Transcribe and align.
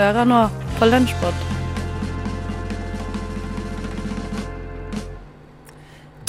Hører 0.00 0.24
nå 0.24 0.36
på 0.78 0.86
Lunsjpod. 0.88 1.40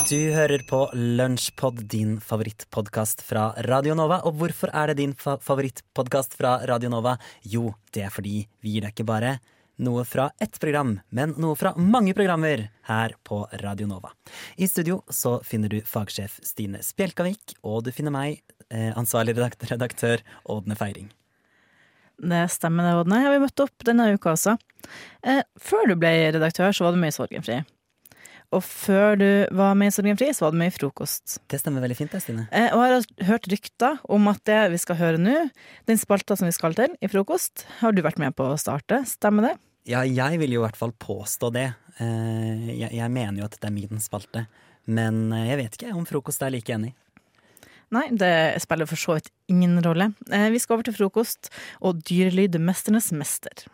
Du 0.10 0.18
hører 0.36 0.66
på 0.68 0.80
Lunsjpod, 0.92 1.80
din 1.88 2.18
favorittpodkast 2.20 3.24
fra 3.24 3.46
Radio 3.70 3.96
Nova. 3.96 4.18
Og 4.28 4.36
hvorfor 4.42 4.74
er 4.76 4.92
det 4.92 4.98
din 5.00 5.14
fa 5.16 5.38
favorittpodkast 5.40 6.36
fra 6.36 6.58
Radio 6.68 6.92
Nova? 6.92 7.14
Jo, 7.48 7.72
det 7.96 8.04
er 8.10 8.12
fordi 8.12 8.42
vi 8.60 8.76
gir 8.76 8.90
deg 8.90 8.92
ikke 8.92 9.08
bare 9.08 9.38
noe 9.80 10.04
fra 10.04 10.28
ett 10.44 10.60
program, 10.60 10.98
men 11.16 11.38
noe 11.40 11.56
fra 11.56 11.72
mange 11.80 12.12
programmer 12.18 12.66
her 12.92 13.16
på 13.24 13.40
Radio 13.64 13.88
Nova. 13.88 14.12
I 14.60 14.68
studio 14.68 15.00
så 15.08 15.38
finner 15.48 15.72
du 15.72 15.80
fagsjef 15.80 16.42
Stine 16.44 16.84
Spjelkavik, 16.84 17.56
og 17.64 17.86
du 17.88 17.96
finner 17.96 18.12
meg, 18.12 18.44
eh, 18.68 18.92
ansvarlig 19.00 19.40
redaktør 19.40 20.20
Ådne 20.44 20.76
Feiring. 20.76 21.08
Det 22.22 22.42
stemmer 22.54 22.86
det, 22.86 22.96
Ådne. 23.02 23.22
Ja, 23.24 23.34
vi 23.34 23.42
møtte 23.42 23.66
opp 23.66 23.86
denne 23.88 24.12
uka 24.14 24.36
også. 24.36 24.58
Eh, 25.26 25.42
før 25.62 25.90
du 25.90 25.96
ble 26.00 26.12
redaktør, 26.36 26.74
så 26.76 26.86
var 26.86 26.94
du 26.94 27.02
med 27.02 27.14
i 27.14 27.16
Sorgenfri. 27.16 27.62
Og 28.52 28.64
før 28.66 29.16
du 29.16 29.28
var 29.56 29.78
med 29.80 29.90
i 29.90 29.96
Sorgenfri, 29.96 30.28
så 30.36 30.46
var 30.46 30.54
du 30.54 30.60
med 30.60 30.74
i 30.74 30.76
Frokost. 30.76 31.38
Det 31.50 31.62
stemmer 31.62 31.84
veldig 31.86 31.98
fint, 31.98 32.12
det, 32.12 32.20
Stine. 32.24 32.46
Eh, 32.52 32.68
og 32.76 32.84
jeg 32.84 32.94
har 32.94 33.28
hørt 33.30 33.50
rykter 33.54 34.02
om 34.12 34.28
at 34.32 34.42
det 34.50 34.60
vi 34.74 34.82
skal 34.84 35.00
høre 35.00 35.22
nå, 35.22 35.38
den 35.88 36.02
spalta 36.02 36.36
som 36.38 36.50
vi 36.50 36.56
skal 36.56 36.76
til 36.78 36.98
i 37.00 37.10
Frokost, 37.12 37.66
har 37.80 37.96
du 37.96 38.04
vært 38.04 38.20
med 38.22 38.36
på 38.36 38.50
å 38.52 38.60
starte. 38.60 39.02
Stemmer 39.08 39.50
det? 39.50 39.54
Ja, 39.90 40.04
jeg 40.06 40.42
vil 40.44 40.58
jo 40.58 40.62
i 40.62 40.66
hvert 40.68 40.78
fall 40.78 40.92
påstå 40.94 41.54
det. 41.56 41.70
Eh, 42.04 42.68
jeg, 42.76 42.92
jeg 43.00 43.14
mener 43.16 43.40
jo 43.40 43.48
at 43.48 43.56
det 43.56 43.72
er 43.72 43.78
min 43.78 44.04
spalte. 44.04 44.46
Men 44.92 45.30
jeg 45.32 45.58
vet 45.62 45.78
ikke 45.78 45.96
om 45.96 46.06
frokost 46.10 46.44
er 46.44 46.52
like 46.52 46.76
enig. 46.76 46.92
Nei, 47.92 48.08
det 48.16 48.56
spiller 48.64 48.88
for 48.88 49.00
så 49.00 49.18
vidt 49.18 49.28
ingen 49.52 49.76
rolle. 49.84 50.14
Eh, 50.32 50.48
vi 50.54 50.60
skal 50.64 50.78
over 50.78 50.88
til 50.88 50.96
frokost 50.96 51.52
og 51.84 52.00
dyrelyd 52.08 52.56
mesternes 52.64 53.12
mester. 53.12 53.66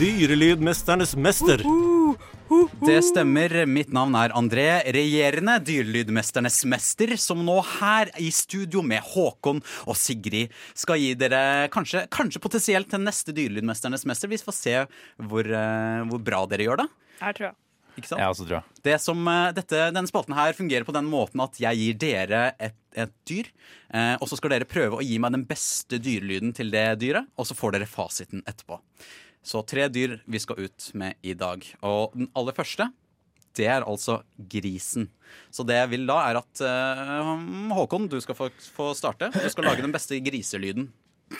Dyrelydmesternes 0.00 1.16
mester. 1.16 1.62
Det 2.82 2.98
stemmer. 3.06 3.52
Mitt 3.70 3.92
navn 3.94 4.16
er 4.18 4.32
André, 4.34 4.66
regjerende 4.94 5.54
dyrelydmesternes 5.62 6.58
mester, 6.70 7.12
som 7.20 7.44
nå 7.46 7.56
her 7.78 8.10
i 8.18 8.30
studio 8.34 8.82
med 8.82 9.04
Håkon 9.12 9.62
og 9.86 9.98
Sigrid 9.98 10.50
skal 10.74 10.98
gi 10.98 11.12
dere 11.18 11.68
kanskje, 11.70 12.06
kanskje 12.10 12.42
potensielt 12.42 12.90
til 12.90 13.04
neste 13.04 13.34
Dyrelydmesternes 13.36 14.06
mester. 14.08 14.30
Vi 14.32 14.40
får 14.42 14.56
se 14.56 14.76
hvor, 15.30 15.46
eh, 15.46 16.02
hvor 16.10 16.22
bra 16.26 16.42
dere 16.50 16.66
gjør 16.66 16.82
det. 16.82 16.88
Her, 17.20 17.36
tror 17.38 17.50
jeg. 17.50 17.58
Ikke 18.00 18.08
sant? 18.08 18.22
Jeg 18.22 18.34
også, 18.34 18.46
tror 18.48 18.58
jeg. 18.58 18.82
Det 18.86 18.98
som, 19.02 19.22
eh, 19.28 19.52
dette, 19.52 19.86
denne 19.94 20.10
spalten 20.10 20.34
her 20.34 20.52
fungerer 20.56 20.86
på 20.88 20.94
den 20.96 21.08
måten 21.10 21.42
at 21.44 21.58
jeg 21.60 21.76
gir 21.76 21.98
dere 22.02 22.44
et, 22.58 22.78
et 22.98 23.14
dyr, 23.28 23.50
eh, 23.94 24.14
og 24.18 24.26
så 24.26 24.38
skal 24.40 24.56
dere 24.56 24.68
prøve 24.68 24.98
å 24.98 25.06
gi 25.06 25.18
meg 25.22 25.34
den 25.36 25.46
beste 25.46 26.02
dyrelyden 26.02 26.54
til 26.56 26.70
det 26.74 26.86
dyret, 27.02 27.30
og 27.36 27.46
så 27.46 27.54
får 27.54 27.78
dere 27.78 27.90
fasiten 27.90 28.42
etterpå. 28.42 28.80
Så 29.42 29.62
tre 29.64 29.88
dyr 29.88 30.18
vi 30.28 30.38
skal 30.42 30.60
ut 30.66 30.90
med 30.94 31.14
i 31.22 31.34
dag. 31.34 31.64
Og 31.86 32.12
den 32.16 32.28
aller 32.36 32.52
første, 32.56 32.90
det 33.56 33.66
er 33.66 33.86
altså 33.88 34.20
grisen. 34.36 35.08
Så 35.50 35.62
det 35.66 35.74
jeg 35.78 35.90
vil 35.94 36.06
da, 36.08 36.16
er 36.28 36.36
at 36.40 36.60
uh, 36.62 37.38
Håkon, 37.74 38.08
du 38.10 38.20
skal 38.22 38.34
få, 38.38 38.50
få 38.76 38.94
starte. 38.98 39.30
Du 39.34 39.50
skal 39.50 39.64
lage 39.70 39.82
den 39.84 39.92
beste 39.94 40.20
griselyden. 40.22 40.92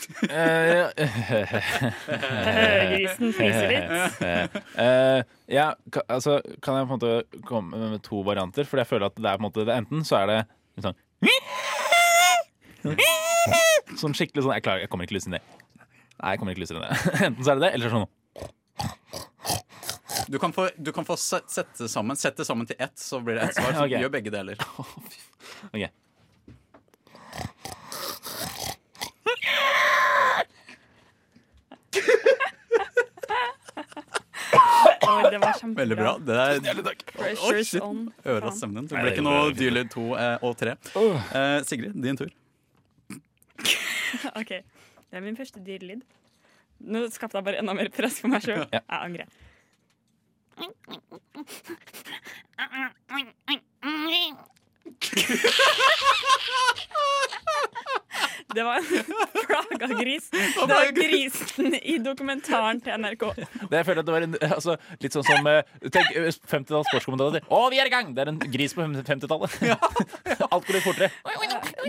Grisen 2.91 3.33
fniser 3.35 3.69
litt. 3.71 3.91
Eh, 4.81 5.21
ja, 5.51 5.75
altså, 6.07 6.41
kan 6.63 6.77
jeg 6.79 6.87
på 6.87 6.95
en 6.95 6.95
måte 6.95 7.25
komme 7.47 7.77
med 7.97 8.03
to 8.07 8.23
varianter? 8.27 8.65
For 8.69 8.77
jeg 8.81 8.87
føler 8.87 9.07
at 9.11 9.17
det 9.19 9.27
er 9.27 9.37
på 9.37 9.41
en 9.43 9.49
måte 9.49 9.67
det, 9.67 9.75
Enten 9.75 10.05
så 10.07 10.15
er 10.21 10.27
det 10.31 10.39
sånn 10.85 10.97
Sånn 14.01 14.15
skikkelig 14.17 14.43
sånn 14.47 14.57
Jeg 14.57 14.65
klarer, 14.65 14.81
jeg 14.85 14.91
kommer 14.93 15.05
ikke 15.09 15.17
lyst 15.19 15.29
inn 15.29 15.37
i 15.37 15.39
det. 15.41 15.47
Nei, 16.21 16.31
jeg 16.35 16.39
kommer 16.41 16.53
ikke 16.55 16.61
lyst 16.65 16.73
enn 16.75 16.83
det. 16.85 16.91
Enten 17.27 17.45
så 17.47 17.51
er 17.53 17.57
det 17.61 17.65
det, 17.65 17.73
eller 17.75 17.89
så 17.89 17.97
er 17.97 18.01
det 18.01 18.01
sånn 18.01 18.09
Du 20.31 20.39
kan 20.39 20.53
få, 20.55 20.67
du 20.79 20.91
kan 20.95 21.05
få 21.09 21.17
set- 21.19 21.51
sette 21.51 21.89
sammen 21.91 22.17
Sett 22.21 22.37
det 22.39 22.45
sammen 22.47 22.67
til 22.69 22.77
ett, 22.79 22.99
så 23.01 23.19
blir 23.25 23.35
det 23.39 23.43
ett 23.49 23.55
svar. 23.57 23.73
Så 23.79 23.85
Ok. 23.89 23.91
gjør 23.99 24.13
begge 24.15 24.31
deler. 24.35 24.57
OK. 25.75 25.85
Oi, 35.11 35.31
det 35.31 35.39
var 35.43 35.55
kjempebra. 35.59 35.81
Veldig 35.81 35.97
bra. 35.99 36.13
Det 36.27 36.37
er 36.37 36.61
Pressure's 37.17 37.71
shit. 37.71 37.83
on. 37.83 38.05
øra 38.27 38.41
Faen. 38.49 38.57
stemmen. 38.59 38.87
Det 38.87 38.95
Nei, 38.97 39.03
ble 39.03 39.11
det 39.11 39.17
ikke 39.17 39.25
går 39.25 39.31
noe 39.35 39.49
fint. 39.49 39.59
dyrlyd 39.61 39.91
to 39.95 40.05
eh, 40.17 40.37
og 40.47 40.57
tre. 40.61 40.75
Eh, 41.41 41.57
Sigrid, 41.69 41.97
din 42.05 42.19
tur. 42.21 42.31
OK. 44.41 44.53
Det 45.11 45.19
er 45.19 45.25
min 45.25 45.37
første 45.37 45.61
dyrelyd. 45.67 46.03
Nå 46.81 46.99
skapte 47.13 47.37
jeg 47.39 47.45
bare 47.45 47.59
enda 47.61 47.73
mer 47.77 47.91
press 47.93 48.21
for 48.23 48.29
meg 48.33 48.43
sjøl. 48.47 48.65
Ja. 48.73 48.81
Jeg 48.81 49.01
angrer. 49.05 49.27
Det 58.55 58.65
var 58.67 58.77
en 58.77 58.85
plaga 59.47 59.89
gris. 60.01 60.31
Det 60.31 60.67
var 60.69 60.93
grisen 60.97 61.75
i 61.75 61.99
dokumentaren 62.03 62.81
til 62.85 62.97
NRK. 63.01 63.25
Det 63.71 63.81
jeg 63.81 63.87
føler 63.89 64.03
at 64.03 64.09
det 64.09 64.15
var 64.17 64.27
en, 64.27 64.37
altså, 64.51 64.77
litt 65.03 65.17
sånn 65.17 65.27
som 65.27 65.51
eh, 65.51 65.61
Tenk 65.87 66.17
eh, 66.19 66.31
50-talls 66.31 66.91
sportskommentator. 66.91 67.47
Å, 67.47 67.61
vi 67.73 67.81
er 67.83 67.91
i 67.91 67.95
gang! 67.95 68.15
Det 68.17 68.25
er 68.25 68.33
en 68.33 68.41
gris 68.53 68.75
på 68.77 68.85
50-tallet. 68.85 69.59
Alt 70.51 70.67
går 70.67 70.79
litt 70.79 70.87
fortere. 70.87 71.11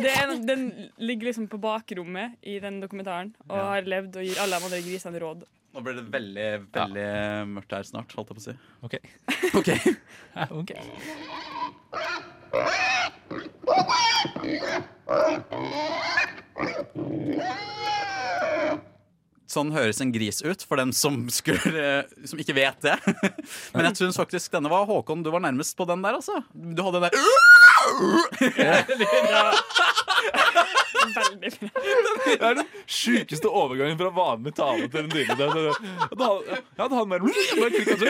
Det 0.01 0.13
er, 0.13 0.35
den 0.47 0.67
ligger 1.01 1.31
liksom 1.31 1.49
på 1.51 1.59
bakrommet 1.61 2.37
i 2.41 2.59
den 2.63 2.79
dokumentaren 2.83 3.33
og 3.49 3.57
har 3.57 3.89
levd 3.89 4.21
og 4.21 4.25
gir 4.25 4.39
alle 4.41 4.57
de 4.57 4.67
andre 4.69 4.79
grisene 4.85 5.21
råd. 5.21 5.43
Nå 5.71 5.81
blir 5.85 5.95
det 5.95 6.03
veldig 6.11 6.47
veldig 6.75 7.05
mørkt 7.53 7.71
her 7.77 7.85
snart, 7.87 8.11
holdt 8.17 8.33
jeg 8.33 8.37
på 8.37 8.41
å 8.41 8.47
si. 8.49 8.55
OK. 8.83 8.95
Ok. 9.59 9.69
okay. 10.61 10.79
Sånn 19.51 19.71
høres 19.75 19.99
en 20.03 20.13
gris 20.15 20.39
ut, 20.43 20.63
for 20.63 20.79
den 20.79 20.93
som, 20.95 21.25
skulle, 21.31 22.05
som 22.27 22.39
ikke 22.39 22.55
vet 22.55 22.79
det. 22.85 22.95
Men 23.75 23.89
jeg 23.89 23.99
syns 23.99 24.19
faktisk 24.19 24.53
denne 24.55 24.71
var 24.71 24.87
Håkon, 24.87 25.23
du 25.23 25.31
var 25.33 25.43
nærmest 25.43 25.75
på 25.79 25.87
den 25.89 26.03
der, 26.03 26.19
altså. 26.19 26.39
Du 26.51 26.83
hadde 26.83 27.01
den 27.01 27.07
der 27.09 27.15
Veldig 27.91 29.07
bra. 29.27 29.43
Det 31.11 32.37
er 32.37 32.55
den 32.59 32.67
sjukeste 32.89 33.49
overgangen 33.49 33.97
fra 33.99 34.11
vanlig 34.15 34.53
tale 34.57 34.87
til 34.91 35.01
en 35.01 35.11
dyne. 35.11 35.35
Ja, 36.77 36.87
det 36.87 37.01
mer 37.09 37.25
bare 37.25 37.71
klikket 37.73 38.03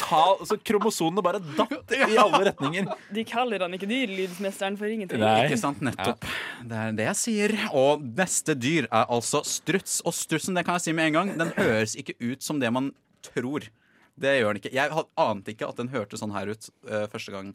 så 0.00 0.22
Så 0.48 0.58
kromosonene 0.66 1.24
bare 1.24 1.42
datt 1.58 1.94
i 1.96 2.16
alle 2.16 2.42
retninger. 2.50 2.90
De 3.14 3.24
kaller 3.28 3.66
han 3.66 3.76
ikke 3.76 3.88
dyrelydsmesteren 3.90 4.78
for 4.80 4.90
ingenting. 4.90 5.22
Nei. 5.22 5.46
Ikke 5.46 5.60
sant? 5.60 5.82
Nettopp. 5.84 6.26
Det 6.66 6.82
er 6.82 6.96
det 6.96 7.08
jeg 7.10 7.20
sier. 7.22 7.56
Og 7.76 8.04
neste 8.16 8.56
dyr 8.58 8.88
er 8.90 9.08
altså 9.12 9.42
struts. 9.46 10.00
Og 10.06 10.14
strutsen, 10.16 10.56
det 10.56 10.66
kan 10.66 10.80
jeg 10.80 10.88
si 10.88 10.96
med 10.96 11.10
en 11.12 11.18
gang, 11.20 11.34
den 11.44 11.52
høres 11.58 11.96
ikke 11.98 12.16
ut 12.22 12.44
som 12.44 12.62
det 12.62 12.72
man 12.74 12.92
tror. 13.26 13.68
Det 14.16 14.38
gjør 14.38 14.54
den 14.54 14.62
ikke. 14.62 14.74
Jeg 14.74 15.06
ante 15.20 15.52
ikke 15.52 15.68
at 15.68 15.80
den 15.80 15.92
hørtes 15.92 16.22
sånn 16.22 16.32
her 16.34 16.48
ut 16.54 16.70
uh, 16.88 17.04
første 17.12 17.34
gang. 17.34 17.52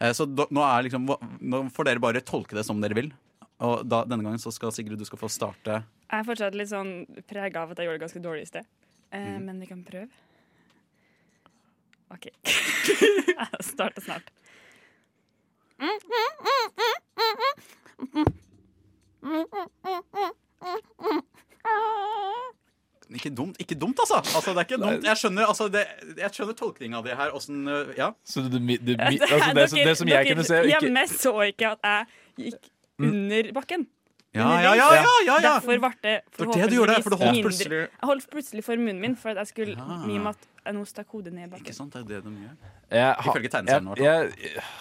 Eh, 0.00 0.12
så 0.16 0.26
da, 0.26 0.46
nå, 0.50 0.62
er 0.64 0.86
liksom, 0.88 1.08
nå 1.40 1.62
får 1.74 1.90
dere 1.90 2.02
bare 2.02 2.22
tolke 2.24 2.56
det 2.56 2.64
som 2.66 2.80
dere 2.82 2.96
vil. 2.96 3.10
Og 3.60 3.82
da, 3.84 4.02
denne 4.08 4.24
gangen 4.24 4.40
så 4.40 4.52
skal 4.54 4.72
Sigrid, 4.72 4.96
du 4.98 5.04
skal 5.04 5.20
få 5.20 5.28
starte. 5.32 5.82
Jeg 6.08 6.22
er 6.22 6.26
fortsatt 6.26 6.56
litt 6.56 6.70
sånn 6.72 7.04
prega 7.28 7.62
av 7.66 7.74
at 7.74 7.80
jeg 7.80 7.86
gjorde 7.90 8.00
det 8.00 8.04
ganske 8.06 8.22
dårlig 8.24 8.46
i 8.48 8.50
sted. 8.54 8.68
Eh, 9.12 9.18
Mm. 9.20 9.44
Men 9.44 9.60
vi 9.60 9.66
kan 9.66 9.84
prøve. 9.84 10.08
OK. 12.14 12.26
jeg 12.46 13.64
starter 13.66 14.02
snart. 14.02 14.30
Ikke 23.14 23.30
dumt, 23.34 23.56
ikke 23.58 23.74
dumt 23.74 23.98
altså. 23.98 24.20
altså 24.22 24.50
det 24.54 24.56
er 24.56 24.66
ikke 24.68 24.76
dumt. 24.84 25.04
Jeg 25.04 25.16
skjønner, 25.18 25.46
altså, 25.50 25.68
det, 25.68 25.80
jeg 26.18 26.30
skjønner 26.32 26.54
tolkninga 26.54 27.00
di 27.02 27.08
her. 27.20 27.30
Åssen 27.34 27.68
øh, 27.68 27.94
Ja. 27.98 28.10
Så 28.24 28.40
det, 28.46 28.52
det, 28.52 28.80
det, 28.86 28.96
altså 29.00 29.54
det, 29.54 29.70
som- 29.70 29.78
det 29.88 29.96
som 29.98 30.08
jeg 30.08 30.26
kunne 30.30 30.44
se 30.44 30.60
ikke, 30.64 30.78
Hjemme 30.80 31.06
så 31.08 31.32
ikke 31.50 31.70
at 31.72 31.78
jeg 31.84 32.04
gikk 32.38 32.70
under 33.00 33.52
bakken. 33.56 33.86
Ja, 34.30 34.60
ja, 34.62 34.70
ja, 34.78 34.84
ja, 34.94 35.02
ja, 35.26 35.26
ja. 35.26 35.36
Derfor 35.42 35.74
ble 35.82 35.88
det 36.04 36.20
forhåpentligvis 36.38 37.18
mindre- 37.18 37.42
plutselig 37.42 37.78
Jeg 37.80 38.06
holdt 38.06 38.28
plutselig 38.30 38.62
for 38.62 38.76
munnen 38.78 39.00
min 39.02 39.16
for 39.18 39.30
at 39.32 39.36
jeg 39.42 39.46
skulle 39.50 39.74
Ja. 39.74 39.96
mime 40.06 40.30
at 40.30 40.38
jeg 40.64 40.74
nå 40.76 40.84
stakk 40.86 41.08
hodet 41.10 41.32
ned 41.34 41.50
i 41.50 41.56
Ikke 41.58 41.74
sant, 41.74 41.90
det 41.92 42.00
er 42.04 42.06
det 42.06 42.22
de 42.24 42.30
gjør. 42.30 42.54
Jeg, 42.92 43.16
Ifølge 43.26 43.42
jeg, 43.42 43.50
tegneserien, 43.50 43.88
i 43.90 43.92
jeg, 44.04 44.30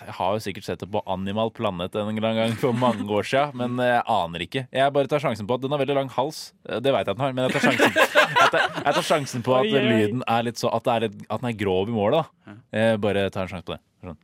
jeg 0.05 0.13
har 0.19 0.33
jo 0.33 0.39
sikkert 0.45 0.63
sett 0.67 0.79
det 0.83 0.89
på 0.91 1.01
Animal 1.07 1.49
Planet 1.49 1.95
en 1.95 2.07
eller 2.13 2.29
annen 2.29 2.49
gang 2.49 2.53
for 2.61 2.73
mange 2.73 3.09
år 3.09 3.23
siden, 3.25 3.55
men 3.57 3.77
jeg 3.81 4.03
aner 4.05 4.39
ikke. 4.45 4.67
Jeg 4.71 4.93
bare 4.93 5.07
tar 5.07 5.19
sjansen 5.25 5.47
på 5.49 5.53
at 5.57 5.61
den 5.65 5.71
har 5.71 5.79
veldig 5.81 5.95
lang 5.97 6.09
hals. 6.13 6.53
Det 6.65 6.83
vet 6.93 6.93
jeg 6.93 7.07
at 7.09 7.17
den 7.17 7.25
har, 7.25 7.33
men 7.33 7.49
jeg 7.49 7.53
tar 7.57 7.61
sjansen, 7.71 7.91
jeg 7.95 8.09
tar, 8.53 8.61
jeg 8.85 8.93
tar 8.93 9.01
sjansen 9.09 9.41
på 9.41 9.55
at 9.57 9.65
lyden 9.65 10.21
er 10.27 10.43
litt 10.43 10.57
så 10.61 10.69
At, 10.75 10.83
det 10.83 10.91
er 10.93 10.99
litt, 11.07 11.25
at 11.29 11.41
den 11.41 11.49
er 11.49 11.53
grov 11.57 11.89
i 11.89 11.91
målet. 11.91 12.25
da 12.45 12.53
Jeg 12.77 13.01
bare 13.01 13.29
tar 13.33 13.41
en 13.49 13.53
sjanse 13.55 13.65
på 13.65 13.73
det. 13.73 13.81
Sånn. 14.05 14.17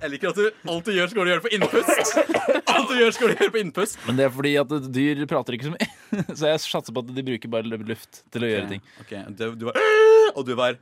Jeg 0.00 0.10
liker 0.12 0.32
at 0.32 0.38
du, 0.38 0.46
alt 0.70 0.86
du 0.86 0.92
gjør, 0.94 1.10
skal 1.12 1.26
du 1.26 1.30
gjøre 1.30 1.44
på 1.44 1.52
innpust. 1.54 2.14
Alt 2.70 2.88
du 2.90 2.94
gjør, 2.98 3.12
skal 3.14 3.30
du 3.30 3.34
gjøre 3.38 3.52
på 3.54 3.60
innpust. 3.62 3.98
Men 4.06 4.18
det 4.18 4.26
er 4.26 4.32
fordi 4.34 4.52
at 4.60 4.74
dyr 4.92 5.22
prater 5.30 5.56
ikke 5.56 5.68
så 5.70 5.74
mye. 5.74 5.88
Så 6.38 6.50
jeg 6.50 6.62
satser 6.64 6.94
på 6.96 7.04
at 7.04 7.12
de 7.14 7.24
bruker 7.26 7.52
bare 7.52 7.80
luft 7.86 8.22
til 8.34 8.46
å 8.46 8.50
gjøre 8.50 8.70
ting. 8.72 8.82
Ok, 9.04 9.12
du, 9.38 9.44
du 9.60 9.68
var 9.70 9.78
Og 10.34 10.46
du 10.48 10.56
var 10.58 10.80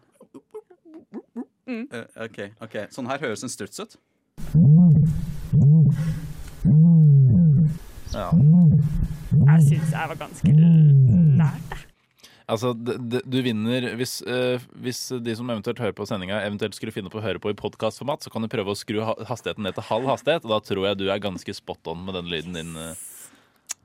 Mm. 1.68 1.84
Eh, 1.92 2.04
OK. 2.24 2.38
ok 2.64 2.76
Sånn 2.94 3.10
her 3.10 3.20
høres 3.20 3.42
en 3.44 3.52
struts 3.52 3.76
ut. 3.82 3.96
Ja. 8.14 8.30
Jeg 8.32 9.66
syns 9.66 9.92
jeg 9.92 10.08
var 10.14 10.16
ganske 10.22 10.54
nært. 10.56 11.74
jeg. 11.74 11.87
Altså, 12.48 12.70
det, 12.72 12.94
det, 13.12 13.20
du 13.28 13.38
vinner 13.44 13.90
hvis, 14.00 14.22
eh, 14.24 14.62
hvis 14.80 15.02
de 15.20 15.34
som 15.36 15.50
eventuelt 15.52 15.82
hører 15.84 15.92
på 15.98 16.06
sendinga, 16.08 16.38
eventuelt 16.48 16.74
skulle 16.78 16.94
finne 16.94 17.10
på 17.12 17.20
å 17.20 17.24
høre 17.26 17.42
på 17.44 17.52
i 17.52 17.58
podkastformat, 17.58 18.24
så 18.24 18.32
kan 18.32 18.40
du 18.40 18.48
prøve 18.48 18.72
å 18.72 18.78
skru 18.78 19.02
ha- 19.04 19.18
hastigheten 19.28 19.66
ned 19.68 19.76
til 19.76 19.84
halv 19.90 20.08
hastighet, 20.08 20.46
og 20.48 20.54
da 20.56 20.60
tror 20.64 20.86
jeg 20.88 20.96
du 21.02 21.06
er 21.12 21.20
ganske 21.20 21.52
spot 21.54 21.90
on 21.92 22.06
med 22.06 22.16
den 22.16 22.30
lyden 22.32 22.56
din. 22.56 22.72
eh. 22.76 22.94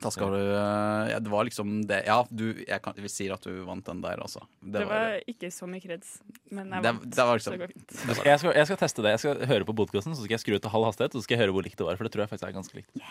Da 0.04 0.10
skal 0.12 0.32
du 0.34 0.40
eh, 0.40 1.10
ja, 1.12 1.18
Det 1.22 1.30
var 1.32 1.44
liksom 1.46 1.68
det 1.88 2.00
Ja, 2.04 2.16
du, 2.28 2.42
jeg, 2.66 2.80
kan, 2.82 2.96
vi 2.98 3.08
sier 3.08 3.32
at 3.36 3.44
du 3.46 3.60
vant 3.64 3.84
den 3.86 4.00
der, 4.04 4.18
altså. 4.20 4.42
Det 4.60 4.82
var 4.88 5.20
ikke 5.30 5.48
så 5.54 5.68
mye 5.70 5.80
kreds, 5.84 6.16
men 6.50 6.72
jeg 6.74 6.84
vant. 6.88 7.04
det 7.14 7.24
var 7.28 7.38
så 7.38 7.52
liksom- 7.52 7.54
det 7.54 7.60
går 7.62 7.72
fint. 7.76 8.24
Jeg 8.26 8.38
skal, 8.42 8.52
jeg 8.58 8.66
skal 8.72 8.80
teste 8.80 9.04
det. 9.04 9.12
Jeg 9.14 9.22
skal 9.22 9.46
høre 9.52 9.64
på 9.68 9.76
podkasten, 9.76 10.16
så 10.16 10.24
skal 10.24 10.34
jeg 10.38 10.40
skru 10.44 10.56
til 10.58 10.72
halv 10.74 10.88
hastighet, 10.88 11.14
og 11.14 11.20
så 11.20 11.24
skal 11.28 11.36
jeg 11.38 11.44
høre 11.46 11.54
hvor 11.56 11.64
likt 11.68 11.76
det 11.80 11.86
var. 11.88 11.96
For 12.00 12.04
det 12.08 12.12
tror 12.16 12.24
jeg 12.26 12.32
faktisk 12.32 12.48
er 12.48 12.56
ganske 12.56 12.80
likt. 12.80 13.04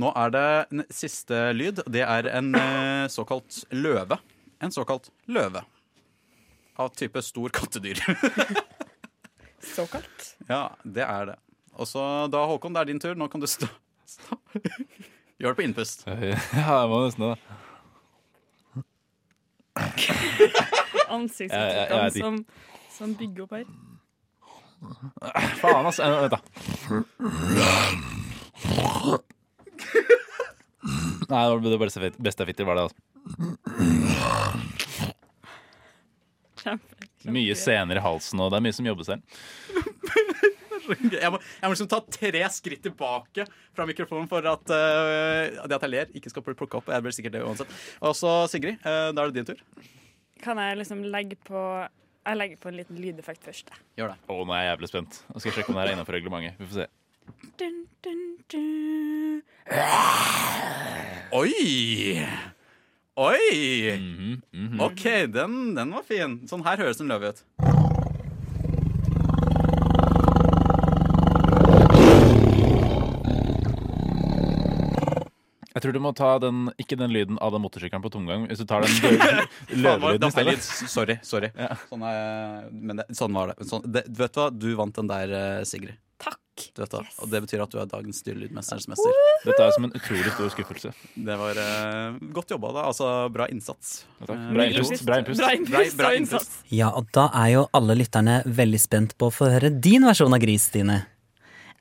Nå 0.00 0.12
er 0.16 0.34
det 0.34 0.46
en 0.72 0.84
siste 0.90 1.44
lyd. 1.54 1.84
Det 1.92 2.02
er 2.08 2.28
en 2.40 2.54
eh, 2.56 3.06
såkalt 3.12 3.62
løve. 3.72 4.18
En 4.64 4.72
såkalt 4.72 5.10
løve. 5.28 5.60
Av 6.80 6.88
type 6.96 7.20
stor 7.22 7.52
kattedyr. 7.54 8.00
Såkalt. 9.74 10.24
ja, 10.48 10.62
det 10.84 11.04
er 11.04 11.26
det. 11.32 11.36
Og 11.74 11.88
så 11.88 12.00
da, 12.32 12.44
Håkon, 12.48 12.74
det 12.76 12.80
er 12.82 12.90
din 12.92 13.00
tur. 13.02 13.14
Nå 13.18 13.28
kan 13.32 13.40
du 13.42 13.46
stå. 13.50 13.68
stå. 14.08 14.36
Gjør 15.40 15.54
det 15.54 15.58
på 15.60 15.64
innpust. 15.66 16.04
Ja, 16.08 16.80
jeg 16.82 16.90
må 16.90 17.00
nesten 17.04 17.24
det. 17.28 17.38
Ansiktsuttrykkene 21.14 22.10
som, 22.14 22.36
som 22.94 23.14
bygger 23.18 23.46
opp 23.46 23.56
her. 23.58 23.66
Faen, 25.60 25.88
altså. 25.88 26.02
Vent, 26.04 26.34
da. 26.34 26.40
Nei, 31.24 31.40
det 31.40 31.50
var 31.50 31.58
det 31.64 31.80
beste 31.80 32.44
jeg 32.44 32.48
fikk 32.52 32.58
til, 32.60 32.68
var 32.68 32.78
det. 32.78 32.86
altså. 32.88 33.13
Kjempe, 36.64 37.06
kjempe. 37.20 37.32
Mye 37.34 37.56
senere 37.58 38.00
i 38.00 38.04
halsen, 38.04 38.40
og 38.40 38.52
det 38.52 38.58
er 38.58 38.64
mye 38.66 38.76
som 38.76 38.88
jobbes 38.88 39.10
her. 39.12 39.20
Jeg 40.84 41.30
må, 41.32 41.38
jeg 41.40 41.64
må 41.64 41.70
liksom 41.72 41.88
ta 41.88 42.00
tre 42.12 42.42
skritt 42.52 42.82
tilbake 42.84 43.46
fra 43.72 43.86
mikrofonen 43.88 44.28
for 44.28 44.44
at 44.50 44.68
uh, 44.68 45.64
det 45.64 45.76
at 45.78 45.86
jeg 45.86 45.92
ler, 45.94 46.10
ikke 46.12 46.32
skal 46.32 46.44
bli 46.44 46.56
plukka 46.58 46.76
opp. 46.80 46.90
Jeg 46.92 47.04
blir 47.06 47.14
sikkert 47.16 47.36
det 47.38 47.44
uansett. 47.44 47.72
Og 48.04 48.12
så, 48.18 48.32
Sigrid, 48.52 48.76
uh, 48.84 49.08
da 49.16 49.24
er 49.24 49.32
det 49.32 49.38
din 49.38 49.48
tur. 49.48 49.88
Kan 50.44 50.60
jeg 50.60 50.76
liksom 50.82 51.00
legge 51.08 51.38
på 51.40 51.60
Jeg 52.24 52.36
legger 52.36 52.60
på 52.60 52.68
en 52.68 52.76
liten 52.76 53.00
lydeffekt 53.00 53.44
først. 53.44 53.70
Da. 53.70 53.80
Gjør 54.00 54.12
det. 54.12 54.18
Å, 54.28 54.38
nå 54.44 54.56
er 54.56 54.62
jeg 54.64 54.70
jævlig 54.74 54.92
spent. 54.92 55.20
Nå 55.28 55.40
skal 55.40 55.50
jeg 55.50 55.56
sjekke 55.58 55.72
om 55.72 55.80
det 55.80 55.84
er 55.86 55.94
innenfor 55.96 56.18
reglementet. 56.18 56.60
Vi 56.60 56.68
får 56.68 56.82
se. 56.82 56.86
Dun, 57.60 57.78
dun, 58.04 58.24
dun. 58.52 59.40
Oi! 61.40 62.52
Oi! 63.16 63.96
Mhm, 63.98 64.42
mhm. 64.52 64.80
OK, 64.80 65.02
den, 65.30 65.74
den 65.74 65.90
var 65.94 66.02
fin. 66.02 66.40
Sånn 66.50 66.64
her 66.66 66.80
høres 66.82 66.98
en 66.98 67.12
løve 67.12 67.30
ut. 67.30 67.44
Jeg 75.74 75.82
tror 75.82 75.94
du 75.94 76.00
må 76.02 76.10
ta 76.18 76.32
den, 76.42 76.68
ikke 76.78 76.98
den 76.98 77.14
lyden 77.14 77.38
av 77.38 77.54
den 77.54 77.62
motorsykkelen 77.62 78.02
på 78.02 78.10
tomgang. 78.10 78.48
Hvis 78.50 78.62
du 78.62 78.66
tar 78.66 78.82
den 78.82 79.22
løvelyden 79.86 80.26
i 80.26 80.34
stedet. 80.34 80.58
Sorry. 80.66 81.18
Sorry. 81.22 81.52
sorry. 81.54 81.78
Sånn, 81.92 82.02
er, 82.10 82.66
men 82.74 82.98
det, 82.98 83.06
sånn 83.14 83.38
var 83.38 83.54
det. 83.54 83.68
Sånn, 83.70 83.86
det. 83.94 84.08
Vet 84.10 84.34
du 84.34 84.42
hva? 84.42 84.50
Du 84.50 84.72
vant 84.82 84.98
den 84.98 85.14
der, 85.14 85.38
eh, 85.38 85.62
Sigrid. 85.70 86.00
Takk. 86.54 86.66
Du 86.74 86.82
vet 86.84 86.92
hva? 86.94 87.00
Yes. 87.02 87.14
Og 87.18 87.30
det 87.32 87.40
betyr 87.42 87.62
at 87.64 87.72
du 87.72 87.78
er 87.82 87.86
dagens 87.90 88.20
dyrelydmesterens 88.22 88.84
mester. 88.90 89.16
Dette 89.44 89.64
er 89.64 89.72
som 89.74 89.86
en 89.88 89.94
utrolig 89.98 90.30
stor 90.36 90.50
skuffelse. 90.54 90.92
Det 91.16 91.36
var 91.40 91.58
uh, 91.58 92.18
godt 92.36 92.50
jobba, 92.54 92.70
da. 92.76 92.84
Altså 92.92 93.08
bra 93.34 93.48
innsats. 93.50 94.04
Ja. 94.22 94.28
Eh, 94.36 94.44
Bra 94.54 94.66
innpust. 94.68 95.04
Bra 95.08 95.18
innpust. 95.18 95.40
Bra 95.40 95.48
Bra- 95.48 95.56
innpust 95.58 95.96
bra 95.98 96.12
innpust. 96.14 96.54
Ja, 96.70 96.92
og 96.94 97.08
da 97.16 97.26
er 97.42 97.48
jo 97.56 97.64
alle 97.74 97.96
lytterne 97.98 98.36
veldig 98.46 98.80
spent 98.82 99.16
på 99.18 99.30
å 99.30 99.34
få 99.34 99.50
høre 99.50 99.72
din 99.82 100.06
versjon 100.06 100.34
av 100.36 100.42
Gris, 100.44 100.68
Stine. 100.70 101.00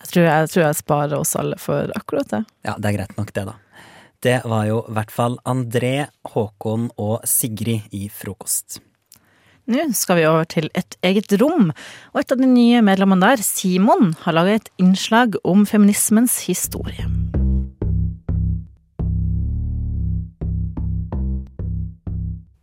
Jeg 0.04 0.10
tror 0.12 0.26
jeg, 0.28 0.50
tror 0.52 0.64
jeg 0.66 0.80
sparer 0.82 1.14
oss 1.22 1.36
alle 1.40 1.60
for 1.62 1.94
akkurat 1.96 2.34
det. 2.34 2.42
Ja, 2.66 2.74
det 2.82 2.90
er 2.90 2.98
greit 2.98 3.14
nok, 3.20 3.30
det, 3.38 3.46
da. 3.48 3.54
Det 4.24 4.38
var 4.48 4.66
jo 4.68 4.82
i 4.90 4.96
hvert 4.98 5.12
fall 5.14 5.38
André, 5.48 5.94
Håkon 6.34 6.90
og 6.98 7.22
Sigrid 7.28 7.94
i 7.96 8.08
Frokost. 8.12 8.82
Nå 9.64 9.84
skal 9.96 10.18
vi 10.20 10.26
over 10.28 10.44
til 10.44 10.66
et 10.76 10.98
eget 11.08 11.32
rom, 11.40 11.70
og 12.12 12.18
et 12.20 12.32
av 12.36 12.40
de 12.42 12.48
nye 12.52 12.82
medlemmene 12.84 13.24
der, 13.24 13.44
Simon, 13.48 14.12
har 14.26 14.36
laga 14.36 14.58
et 14.58 14.68
innslag 14.76 15.38
om 15.48 15.64
feminismens 15.64 16.42
historie. 16.50 17.06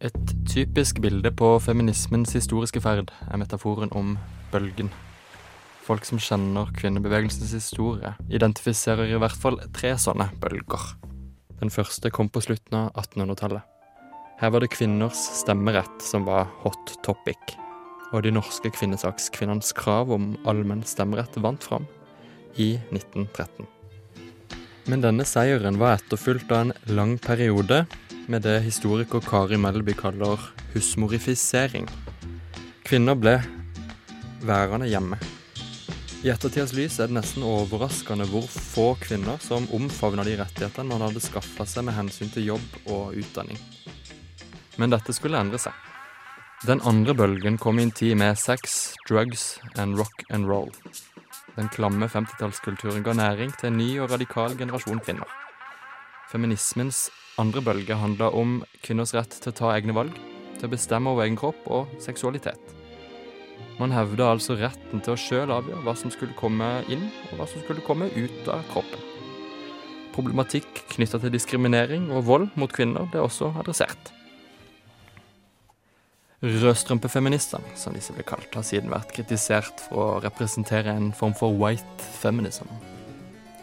Et 0.04 0.34
typisk 0.44 1.00
bilde 1.00 1.32
på 1.32 1.54
feminismens 1.64 2.36
historiske 2.36 2.84
ferd 2.84 3.08
er 3.30 3.40
metaforen 3.40 3.88
om 3.96 4.18
bølgen. 4.52 4.92
Folk 5.88 6.04
som 6.04 6.20
kjenner 6.20 6.68
kvinnebevegelsens 6.76 7.56
historie, 7.56 8.12
identifiserer 8.28 9.08
i 9.08 9.16
hvert 9.16 9.40
fall 9.40 9.56
tre 9.72 9.96
sånne 9.96 10.28
bølger. 10.40 10.90
Den 11.64 11.72
første 11.72 12.12
kom 12.12 12.28
på 12.28 12.44
slutten 12.44 12.76
av 12.76 12.92
1800-tallet. 12.92 13.79
Her 14.40 14.48
var 14.50 14.64
det 14.64 14.70
kvinners 14.72 15.20
stemmerett 15.36 16.00
som 16.00 16.24
var 16.24 16.46
hot 16.62 16.94
topic, 17.04 17.58
og 18.08 18.22
de 18.24 18.30
norske 18.32 18.70
kvinnesakskvinnenes 18.72 19.74
krav 19.76 20.08
om 20.16 20.30
allmenn 20.48 20.80
stemmerett 20.88 21.36
vant 21.44 21.66
fram 21.68 21.84
i 22.56 22.70
1913. 22.88 23.68
Men 24.88 25.04
denne 25.04 25.26
seieren 25.28 25.76
var 25.76 25.98
etterfulgt 25.98 26.54
av 26.56 26.62
en 26.62 26.72
lang 26.88 27.18
periode 27.20 27.82
med 28.32 28.46
det 28.48 28.62
historiker 28.64 29.20
Kari 29.20 29.60
Melby 29.60 29.92
kaller 29.98 30.40
husmorifisering. 30.72 31.84
Kvinner 32.88 33.20
ble 33.20 33.36
værende 34.40 34.88
hjemme. 34.88 35.20
I 36.24 36.32
ettertidas 36.32 36.72
lys 36.72 36.96
er 36.96 37.12
det 37.12 37.18
nesten 37.20 37.44
overraskende 37.44 38.24
hvor 38.32 38.48
få 38.48 38.94
kvinner 39.04 39.36
som 39.44 39.68
omfavna 39.76 40.24
de 40.24 40.40
rettighetene 40.40 40.88
man 40.94 41.10
hadde 41.10 41.28
skaffa 41.28 41.68
seg 41.68 41.84
med 41.84 42.00
hensyn 42.00 42.32
til 42.32 42.54
jobb 42.54 42.82
og 42.86 43.20
utdanning. 43.20 43.60
Men 44.80 44.94
dette 44.94 45.12
skulle 45.12 45.40
endre 45.40 45.60
seg. 45.60 45.76
Den 46.64 46.80
andre 46.88 47.14
bølgen 47.16 47.56
kom 47.60 47.78
i 47.80 47.86
en 47.86 47.92
tid 47.92 48.16
med 48.20 48.38
sex, 48.40 48.94
drugs 49.08 49.58
and 49.80 50.00
rock 50.00 50.24
and 50.28 50.48
roll. 50.48 50.72
Den 51.56 51.68
klamme 51.72 52.08
50-tallskulturen 52.08 53.04
ga 53.04 53.14
næring 53.16 53.52
til 53.56 53.70
en 53.70 53.78
ny 53.80 53.88
og 54.00 54.10
radikal 54.12 54.56
generasjon 54.56 55.00
kvinner. 55.04 55.28
Feminismens 56.30 57.08
andre 57.40 57.62
bølge 57.64 57.96
handla 57.96 58.28
om 58.36 58.60
kvinners 58.84 59.14
rett 59.16 59.32
til 59.36 59.52
å 59.52 59.56
ta 59.56 59.72
egne 59.74 59.96
valg, 59.96 60.12
til 60.58 60.68
å 60.68 60.72
bestemme 60.74 61.12
over 61.12 61.26
egen 61.26 61.40
kropp 61.40 61.64
og 61.72 61.96
seksualitet. 62.00 62.76
Man 63.80 63.96
hevda 63.96 64.28
altså 64.34 64.58
retten 64.60 65.00
til 65.00 65.16
å 65.16 65.20
sjøl 65.20 65.52
avgjøre 65.56 65.84
hva 65.86 65.96
som 65.96 66.12
skulle 66.12 66.36
komme 66.36 66.68
inn, 66.92 67.08
og 67.30 67.40
hva 67.40 67.48
som 67.48 67.64
skulle 67.64 67.84
komme 67.84 68.12
ut 68.12 68.52
av 68.52 68.64
kroppen. 68.72 69.04
Problematikk 70.12 70.84
knytta 70.92 71.20
til 71.22 71.32
diskriminering 71.32 72.10
og 72.12 72.26
vold 72.28 72.50
mot 72.60 72.72
kvinner 72.72 73.08
ble 73.08 73.24
også 73.24 73.54
adressert. 73.60 74.12
Rødstrømpefeministene, 76.40 77.74
som 77.76 77.92
disse 77.92 78.14
ble 78.16 78.24
kalt, 78.24 78.48
har 78.56 78.64
siden 78.64 78.88
vært 78.88 79.10
kritisert 79.12 79.82
for 79.90 80.00
å 80.00 80.20
representere 80.24 80.94
en 80.96 81.10
form 81.12 81.34
for 81.36 81.52
white 81.52 82.06
feminism. 82.16 82.70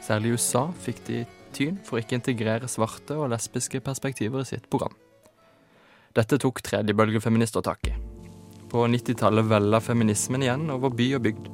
Særlig 0.05 0.29
i 0.29 0.35
USA 0.37 0.67
fikk 0.83 1.01
de 1.07 1.23
tyn 1.57 1.79
for 1.81 1.97
å 1.97 2.03
ikke 2.03 2.19
integrere 2.19 2.69
svarte 2.69 3.17
og 3.17 3.31
lesbiske 3.33 3.81
perspektiver 3.81 4.45
i 4.45 4.49
sitt 4.51 4.67
program. 4.69 4.93
Dette 6.13 6.37
tok 6.37 6.61
tredjebølgefeminister 6.65 7.65
tak 7.65 7.89
i. 7.89 7.95
På 8.69 8.85
90-tallet 8.85 9.49
vella 9.49 9.81
feminismen 9.81 10.45
igjen 10.45 10.69
over 10.69 10.93
by 10.93 11.09
og 11.17 11.25
bygd. 11.25 11.53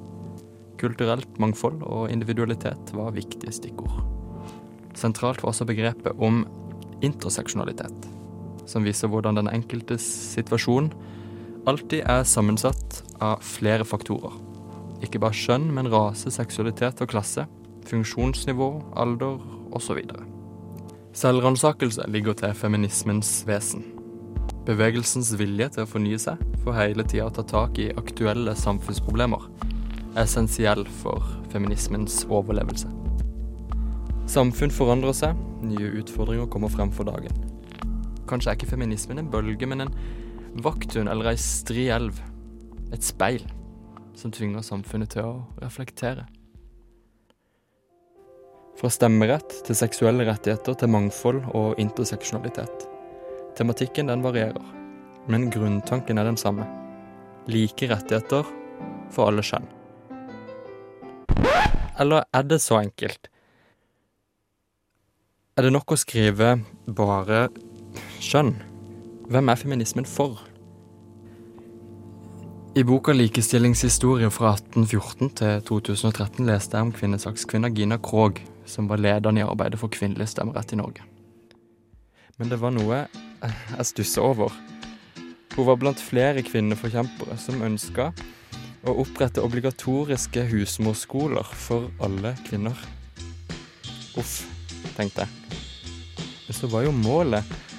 kulturelt 0.83 1.37
mangfold 1.39 1.85
og 1.87 2.11
individualitet 2.11 2.89
var 2.91 3.13
viktige 3.15 3.53
stikkord. 3.55 4.03
Sentralt 4.99 5.39
var 5.39 5.53
også 5.53 5.63
begrepet 5.69 6.19
om 6.19 6.41
interseksjonalitet, 6.99 8.09
som 8.67 8.83
viser 8.83 9.07
hvordan 9.07 9.39
den 9.39 9.47
enkeltes 9.47 10.03
situasjon 10.33 10.91
alltid 11.69 12.03
er 12.09 12.23
sammensatt 12.27 13.01
av 13.23 13.43
flere 13.45 13.85
faktorer. 13.87 14.35
Ikke 15.03 15.19
bare 15.19 15.35
kjønn, 15.35 15.69
men 15.75 15.89
rase, 15.91 16.31
seksualitet 16.31 17.01
og 17.03 17.11
klasse, 17.11 17.45
funksjonsnivå, 17.89 18.69
alder 18.99 19.39
osv. 19.75 19.99
Selvransakelse 21.13 22.07
ligger 22.11 22.37
til 22.39 22.55
feminismens 22.57 23.43
vesen. 23.47 23.83
Bevegelsens 24.67 25.33
vilje 25.39 25.67
til 25.75 25.83
å 25.83 25.89
fornye 25.89 26.19
seg, 26.21 26.39
for 26.63 26.75
hele 26.77 27.03
tida 27.03 27.27
å 27.27 27.35
ta 27.35 27.43
tak 27.47 27.79
i 27.83 27.91
aktuelle 27.99 28.55
samfunnsproblemer, 28.57 29.47
er 30.13 30.23
essensiell 30.23 30.85
for 31.01 31.25
feminismens 31.51 32.21
overlevelse. 32.29 32.89
Samfunn 34.29 34.71
forandrer 34.71 35.15
seg, 35.17 35.39
nye 35.67 35.91
utfordringer 35.99 36.47
kommer 36.51 36.71
frem 36.71 36.91
for 36.95 37.07
dagen. 37.07 37.35
Kanskje 38.29 38.53
er 38.53 38.57
ikke 38.57 38.71
feminismen 38.71 39.19
en 39.19 39.31
bølge, 39.31 39.67
men 39.67 39.83
en 39.83 39.95
vakthund 40.61 41.09
eller 41.09 41.31
ei 41.33 41.39
stri 41.39 41.87
elv. 41.93 42.19
Et 42.93 43.03
speil 43.03 43.45
som 44.17 44.31
tvinger 44.33 44.61
samfunnet 44.65 45.15
til 45.15 45.25
å 45.25 45.35
reflektere. 45.63 46.27
Fra 48.77 48.89
stemmerett 48.89 49.59
til 49.65 49.77
seksuelle 49.77 50.25
rettigheter 50.27 50.77
til 50.77 50.91
mangfold 50.93 51.43
og 51.57 51.79
interseksjonalitet. 51.81 52.87
Tematikken 53.57 54.09
den 54.09 54.25
varierer, 54.25 54.65
men 55.29 55.49
grunntanken 55.53 56.17
er 56.17 56.29
den 56.29 56.39
samme. 56.41 56.65
Like 57.47 57.89
rettigheter 57.89 58.47
for 59.13 59.29
alle 59.29 59.45
kjønn. 59.45 59.69
Eller 62.01 62.25
er 62.33 62.45
det 62.49 62.61
så 62.63 62.79
enkelt? 62.81 63.29
Er 65.53 65.67
det 65.67 65.73
nok 65.75 65.93
å 65.93 65.99
skrive 66.01 66.55
bare 66.89 67.45
kjønn? 68.17 68.55
Hvem 69.33 69.49
er 69.49 69.55
feminismen 69.55 70.05
for? 70.05 70.43
I 72.75 72.83
boka 72.83 73.13
'Likestillingshistorie 73.13 74.29
fra 74.29 74.51
1814 74.53 75.29
til 75.29 75.61
2013' 75.69 76.45
leste 76.45 76.77
jeg 76.77 76.85
om 76.85 76.91
kvinnesakskvinna 76.93 77.69
Gina 77.69 77.97
Krog, 77.97 78.41
som 78.65 78.89
var 78.89 79.01
lederen 79.01 79.37
i 79.37 79.41
arbeidet 79.41 79.79
for 79.79 79.87
kvinnelig 79.87 80.27
stemmerett 80.27 80.73
i 80.73 80.75
Norge. 80.75 81.01
Men 82.37 82.49
det 82.49 82.61
var 82.61 82.77
noe 82.77 83.07
jeg 83.41 83.85
stussa 83.89 84.21
over. 84.21 84.53
Hun 85.55 85.65
var 85.65 85.81
blant 85.81 86.01
flere 86.11 86.45
kvinneforkjempere 86.45 87.37
som 87.37 87.65
ønska 87.65 88.11
å 88.85 88.99
opprette 89.01 89.41
obligatoriske 89.41 90.45
husmorskoler 90.45 91.43
for 91.43 91.89
alle 91.99 92.37
kvinner. 92.45 92.77
Uff, 94.13 94.45
tenkte 94.93 95.25
jeg. 95.25 95.29
Men 96.47 96.53
så 96.53 96.67
var 96.69 96.85
jo 96.85 96.91
målet 96.91 97.72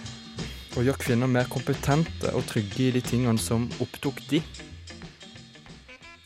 å 0.74 0.82
gjør 0.82 0.96
kvinner 0.98 1.30
mer 1.30 1.46
kompetente 1.50 2.32
og 2.34 2.46
trygge 2.50 2.88
i 2.88 2.94
de 2.96 3.02
tingene 3.04 3.38
som 3.38 3.68
opptok 3.82 4.18
de. 4.30 4.40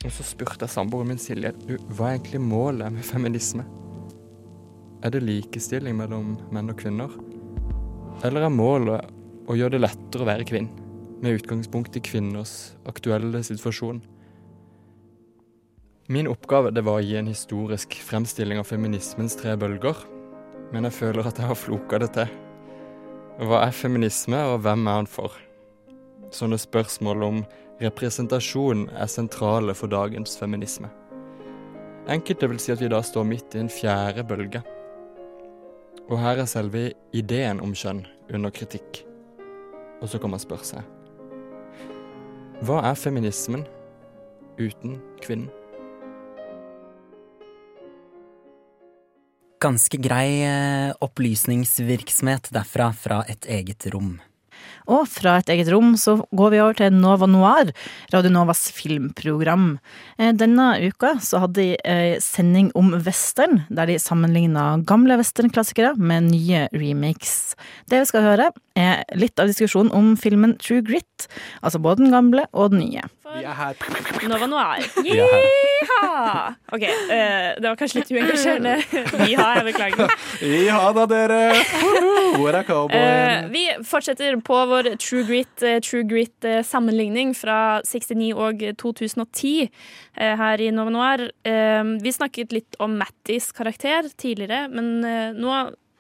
Og 0.07 0.15
så 0.15 0.25
spurte 0.25 0.65
jeg 0.65 0.73
samboeren 0.73 1.11
min 1.11 1.21
Silje 1.21 1.53
du, 1.67 1.75
hva 1.93 2.09
er 2.09 2.17
egentlig 2.17 2.41
målet 2.47 2.95
med 2.95 3.05
feminisme. 3.05 3.67
Er 5.05 5.13
det 5.13 5.21
likestilling 5.27 5.99
mellom 5.99 6.37
menn 6.55 6.73
og 6.73 6.81
kvinner? 6.81 7.13
Eller 8.25 8.49
er 8.49 8.55
målet 8.55 9.13
å 9.49 9.59
gjøre 9.59 9.77
det 9.77 9.85
lettere 9.85 10.25
å 10.25 10.31
være 10.31 10.49
kvinne, 10.49 10.87
med 11.21 11.43
utgangspunkt 11.43 12.01
i 12.01 12.05
kvinners 12.09 12.73
aktuelle 12.89 13.45
situasjon? 13.45 14.01
Min 16.09 16.31
oppgave 16.31 16.73
det 16.73 16.87
var 16.89 17.03
å 17.03 17.05
gi 17.05 17.19
en 17.21 17.29
historisk 17.29 18.01
fremstilling 18.01 18.63
av 18.63 18.71
feminismens 18.71 19.37
tre 19.37 19.59
bølger, 19.61 20.07
men 20.73 20.89
jeg 20.89 21.03
føler 21.03 21.29
at 21.29 21.37
jeg 21.37 21.53
har 21.53 21.67
floka 21.69 22.01
det 22.01 22.15
til. 22.17 22.39
Hva 23.39 23.61
er 23.63 23.71
feminisme, 23.71 24.39
og 24.51 24.65
hvem 24.65 24.89
er 24.91 24.97
han 24.97 25.07
for? 25.07 25.35
Sånne 26.35 26.57
spørsmål 26.59 27.21
om 27.23 27.37
representasjon 27.79 28.89
er 28.91 29.07
sentrale 29.07 29.77
for 29.79 29.87
dagens 29.93 30.35
feminisme. 30.41 30.91
Enkelte 32.11 32.49
vil 32.51 32.59
si 32.59 32.73
at 32.75 32.83
vi 32.83 32.89
da 32.91 32.99
står 32.99 33.29
midt 33.31 33.55
i 33.55 33.61
en 33.63 33.71
fjerde 33.71 34.25
bølge. 34.27 34.65
Og 36.09 36.19
her 36.19 36.43
er 36.43 36.51
selve 36.51 36.83
ideen 37.15 37.63
om 37.63 37.77
kjønn 37.79 38.03
under 38.35 38.51
kritikk. 38.51 39.05
Og 40.03 40.11
så 40.11 40.19
kan 40.19 40.35
man 40.35 40.43
spørre 40.43 40.67
seg 40.67 40.83
Hva 42.67 42.83
er 42.91 42.99
feminismen 42.99 43.63
uten 44.59 44.99
kvinnen? 45.23 45.53
Ganske 49.59 49.99
grei 49.99 50.45
eh, 50.47 50.93
opplysningsvirksomhet 51.03 52.53
derfra, 52.55 52.93
fra 52.95 53.25
et 53.27 53.49
eget 53.51 53.89
rom. 53.91 54.17
Og 54.89 55.05
fra 55.11 55.37
et 55.41 55.51
eget 55.53 55.69
rom 55.73 55.93
så 56.01 56.17
går 56.37 56.53
vi 56.53 56.61
over 56.63 56.77
til 56.79 56.95
Nova 56.95 57.27
Noir, 57.29 57.73
Radio 58.13 58.31
Novas 58.33 58.69
filmprogram. 58.73 59.75
Eh, 60.17 60.33
denne 60.37 60.71
uka 60.87 61.17
så 61.25 61.43
hadde 61.43 61.59
de 61.59 61.69
eh, 61.83 62.17
sending 62.23 62.71
om 62.79 62.95
western, 62.97 63.65
der 63.69 63.91
de 63.91 63.99
sammenligna 64.01 64.71
gamle 64.89 65.19
westernklassikere 65.21 65.97
med 65.99 66.31
nye 66.31 66.67
remakes. 66.73 67.57
Det 67.91 68.05
vi 68.05 68.11
skal 68.13 68.25
høre, 68.31 68.51
er 68.79 69.05
litt 69.19 69.39
av 69.41 69.51
diskusjonen 69.51 69.93
om 69.95 70.15
filmen 70.21 70.57
True 70.63 70.83
Grit, 70.87 71.29
altså 71.63 71.81
både 71.83 72.05
den 72.05 72.15
gamle 72.15 72.47
og 72.53 72.73
den 72.75 72.85
nye. 72.87 73.07
Vi 73.29 73.45
er 73.45 73.53
her. 73.53 73.77
Nova 74.29 74.47
Noir. 74.49 74.85
Jiha! 75.07 76.55
OK, 76.73 76.85
uh, 76.85 77.11
det 77.61 77.67
var 77.67 77.77
kanskje 77.77 78.01
litt 78.01 78.13
uengasjerende. 78.15 78.77
Jiha, 79.29 79.49
jeg 79.59 79.67
beklager. 79.67 80.15
Jiha 80.41 80.87
da, 80.97 81.05
dere! 81.11 81.41
Hvor 82.39 82.57
er 82.57 82.65
cowboyen? 82.65 82.89
cowboyen? 82.89 83.51
vi 83.53 83.65
fortsetter 83.85 84.39
på 84.45 84.61
vår 84.71 84.95
True 85.03 85.27
Grit, 85.29 85.53
uh, 85.63 85.77
True 85.85 86.07
Grit 86.09 86.49
eh, 86.49 86.63
sammenligning 86.65 87.35
fra 87.37 87.81
69 87.85 88.31
og 88.33 88.65
2010 88.81 89.53
eh, 89.67 90.35
her 90.41 90.65
i 90.65 90.71
Nova 90.75 90.95
Noir. 90.95 91.27
Vi 92.03 92.15
snakket 92.15 92.55
litt 92.55 92.79
om 92.83 92.97
Mattis 93.01 93.51
karakter 93.57 94.09
tidligere, 94.17 94.67
men 94.73 95.37
nå 95.37 95.53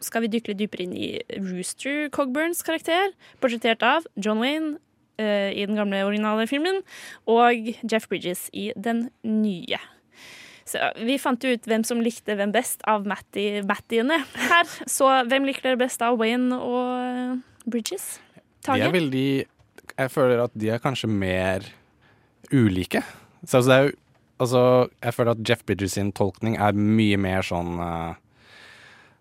skal 0.04 0.24
vi 0.24 0.32
dykke 0.32 0.52
litt 0.52 0.62
dypere 0.62 0.86
inn 0.86 0.96
i 0.96 1.10
Rooster 1.42 2.08
Cogburns 2.14 2.62
karakter, 2.66 3.12
portrettert 3.42 3.84
av 3.86 4.06
John 4.16 4.42
Wayne 4.42 4.76
uh, 5.20 5.50
i 5.50 5.66
den 5.66 5.78
gamle 5.78 6.04
originale 6.06 6.46
filmen, 6.50 6.82
og 7.28 7.72
Jeff 7.82 8.08
Bridges 8.10 8.48
i 8.52 8.70
den 8.76 9.08
nye. 9.26 9.80
Så 10.68 10.90
Vi 11.00 11.16
fant 11.20 11.44
ut 11.44 11.68
hvem 11.68 11.84
som 11.86 12.02
likte 12.04 12.36
hvem 12.36 12.52
best 12.52 12.82
av 12.88 13.06
Mattiene 13.08 14.18
her. 14.50 14.72
Så 14.84 15.08
hvem 15.30 15.46
liker 15.48 15.70
dere 15.70 15.80
best 15.80 16.02
av 16.04 16.18
Wayne 16.20 16.58
og 16.60 17.38
Bridges? 17.64 18.18
Bridges? 18.18 18.18
De 18.68 18.82
er 18.84 18.92
veldig 18.92 19.28
Jeg 19.98 20.10
føler 20.12 20.42
at 20.44 20.52
de 20.54 20.68
er 20.72 20.82
kanskje 20.82 21.08
mer 21.08 21.64
ulike. 22.52 23.02
Så 23.44 23.58
altså, 23.58 23.68
det 23.70 23.78
er 23.78 23.88
jo 23.88 23.96
Altså, 24.38 24.60
jeg 25.02 25.14
føler 25.14 25.34
at 25.34 25.40
Jeff 25.48 25.64
Bridges 25.66 25.96
sin 25.96 26.12
tolkning 26.14 26.54
er 26.62 26.76
mye 26.78 27.16
mer 27.18 27.42
sånn 27.42 27.72
eh, 27.82 28.18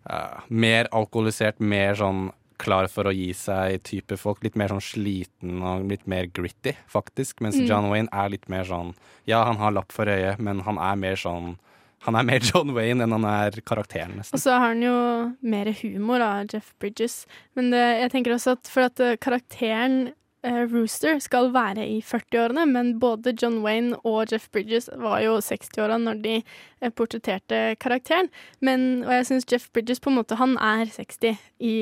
eh, 0.10 0.40
Mer 0.50 0.88
alkoholisert, 0.92 1.60
mer 1.60 1.96
sånn 1.96 2.32
klar 2.58 2.88
for 2.90 3.06
å 3.06 3.14
gi 3.14 3.30
seg 3.38 3.84
type 3.86 4.18
folk. 4.18 4.42
Litt 4.44 4.56
mer 4.58 4.72
sånn 4.74 4.82
sliten 4.82 5.60
og 5.62 5.86
litt 5.92 6.08
mer 6.10 6.26
gritty, 6.26 6.74
faktisk. 6.90 7.40
Mens 7.42 7.56
Mm. 7.60 7.68
John 7.70 7.90
Wayne 7.92 8.10
er 8.12 8.30
litt 8.30 8.50
mer 8.50 8.64
sånn 8.66 8.96
Ja, 9.28 9.44
han 9.46 9.58
har 9.58 9.72
lapp 9.72 9.92
for 9.92 10.06
øyet, 10.06 10.40
men 10.40 10.62
han 10.62 10.78
er 10.78 10.96
mer 10.96 11.16
sånn 11.16 11.58
Han 12.06 12.16
er 12.16 12.24
mer 12.24 12.40
John 12.50 12.74
Wayne 12.74 13.02
enn 13.04 13.12
han 13.12 13.26
er 13.26 13.52
karakteren, 13.62 14.20
Og 14.34 14.40
så 14.40 14.52
har 14.58 14.68
han 14.74 14.82
jo 14.82 15.36
mer 15.42 15.66
humor 15.82 16.22
av 16.22 16.46
Jeff 16.54 16.74
Bridges. 16.80 17.26
Men 17.56 17.72
det, 17.72 17.82
jeg 18.02 18.12
tenker 18.12 18.32
også 18.34 18.52
at 18.58 18.68
for 18.68 18.82
at 18.88 19.00
eh, 19.00 19.18
karakteren 19.18 20.14
Rooster 20.46 21.18
skal 21.20 21.50
være 21.54 21.86
i 21.88 21.98
40-årene, 22.06 22.66
men 22.70 22.92
både 23.02 23.34
John 23.42 23.62
Wayne 23.64 23.98
og 24.06 24.32
Jeff 24.32 24.50
Bridges 24.54 24.90
var 24.96 25.22
jo 25.24 25.40
60-åra 25.42 25.98
når 26.02 26.22
de 26.24 26.36
eh, 26.38 26.92
portretterte 26.94 27.76
karakteren. 27.82 28.30
Men, 28.62 29.04
og 29.08 29.16
jeg 29.18 29.30
syns 29.32 29.50
Jeff 29.52 29.72
Bridges 29.74 30.02
på 30.04 30.14
en 30.14 30.20
måte, 30.20 30.38
han 30.40 30.56
er 30.62 30.86
60 30.94 31.42
i 31.60 31.76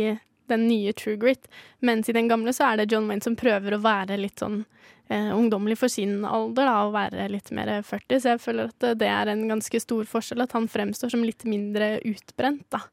den 0.47 0.67
nye 0.69 0.93
True 0.93 1.17
Grit, 1.17 1.49
mens 1.81 2.09
i 2.09 2.15
den 2.15 2.29
gamle 2.29 2.53
så 2.53 2.69
er 2.69 2.79
det 2.79 2.91
John 2.93 3.09
Wayne 3.09 3.25
som 3.25 3.37
prøver 3.37 3.75
å 3.75 3.81
være 3.81 4.19
litt 4.21 4.39
sånn 4.39 4.61
eh, 5.09 5.31
ungdommelig 5.35 5.79
for 5.81 5.91
sin 5.91 6.19
alder, 6.25 6.69
da, 6.69 6.75
og 6.85 6.95
være 6.95 7.29
litt 7.33 7.51
mer 7.55 7.73
40. 7.83 8.19
Så 8.21 8.35
jeg 8.35 8.43
føler 8.43 8.71
at 8.71 8.89
det 9.01 9.09
er 9.09 9.31
en 9.33 9.47
ganske 9.51 9.81
stor 9.83 10.05
forskjell, 10.09 10.45
at 10.45 10.55
han 10.55 10.69
fremstår 10.71 11.11
som 11.13 11.25
litt 11.25 11.47
mindre 11.49 11.97
utbrent, 12.05 12.67
da. 12.73 12.85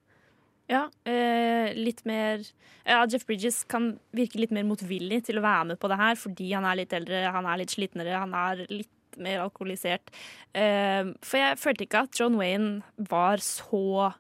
Ja, 0.72 0.86
eh, 1.04 1.74
litt 1.76 2.04
mer 2.08 2.40
Ja, 2.86 3.04
Jeff 3.06 3.26
Bridges 3.28 3.62
kan 3.70 3.92
virke 4.16 4.40
litt 4.40 4.54
mer 4.54 4.64
motvillig 4.66 5.20
til 5.28 5.38
å 5.38 5.44
være 5.44 5.72
med 5.72 5.80
på 5.82 5.90
det 5.92 6.00
her 6.00 6.18
fordi 6.18 6.48
han 6.54 6.66
er 6.66 6.80
litt 6.80 6.96
eldre, 6.96 7.22
han 7.34 7.46
er 7.46 7.60
litt 7.60 7.74
slitnere, 7.74 8.16
han 8.18 8.34
er 8.34 8.64
litt 8.72 8.90
mer 9.20 9.42
alkoholisert. 9.44 10.08
Eh, 10.56 11.12
for 11.20 11.38
jeg 11.38 11.60
følte 11.60 11.86
ikke 11.86 12.04
at 12.06 12.18
John 12.18 12.38
Wayne 12.40 13.06
var 13.10 13.42
så 13.44 14.12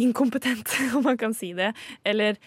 inkompetent, 0.00 0.70
om 0.96 1.04
man 1.04 1.18
kan 1.20 1.34
si 1.36 1.52
det. 1.56 1.72
Eller 2.06 2.38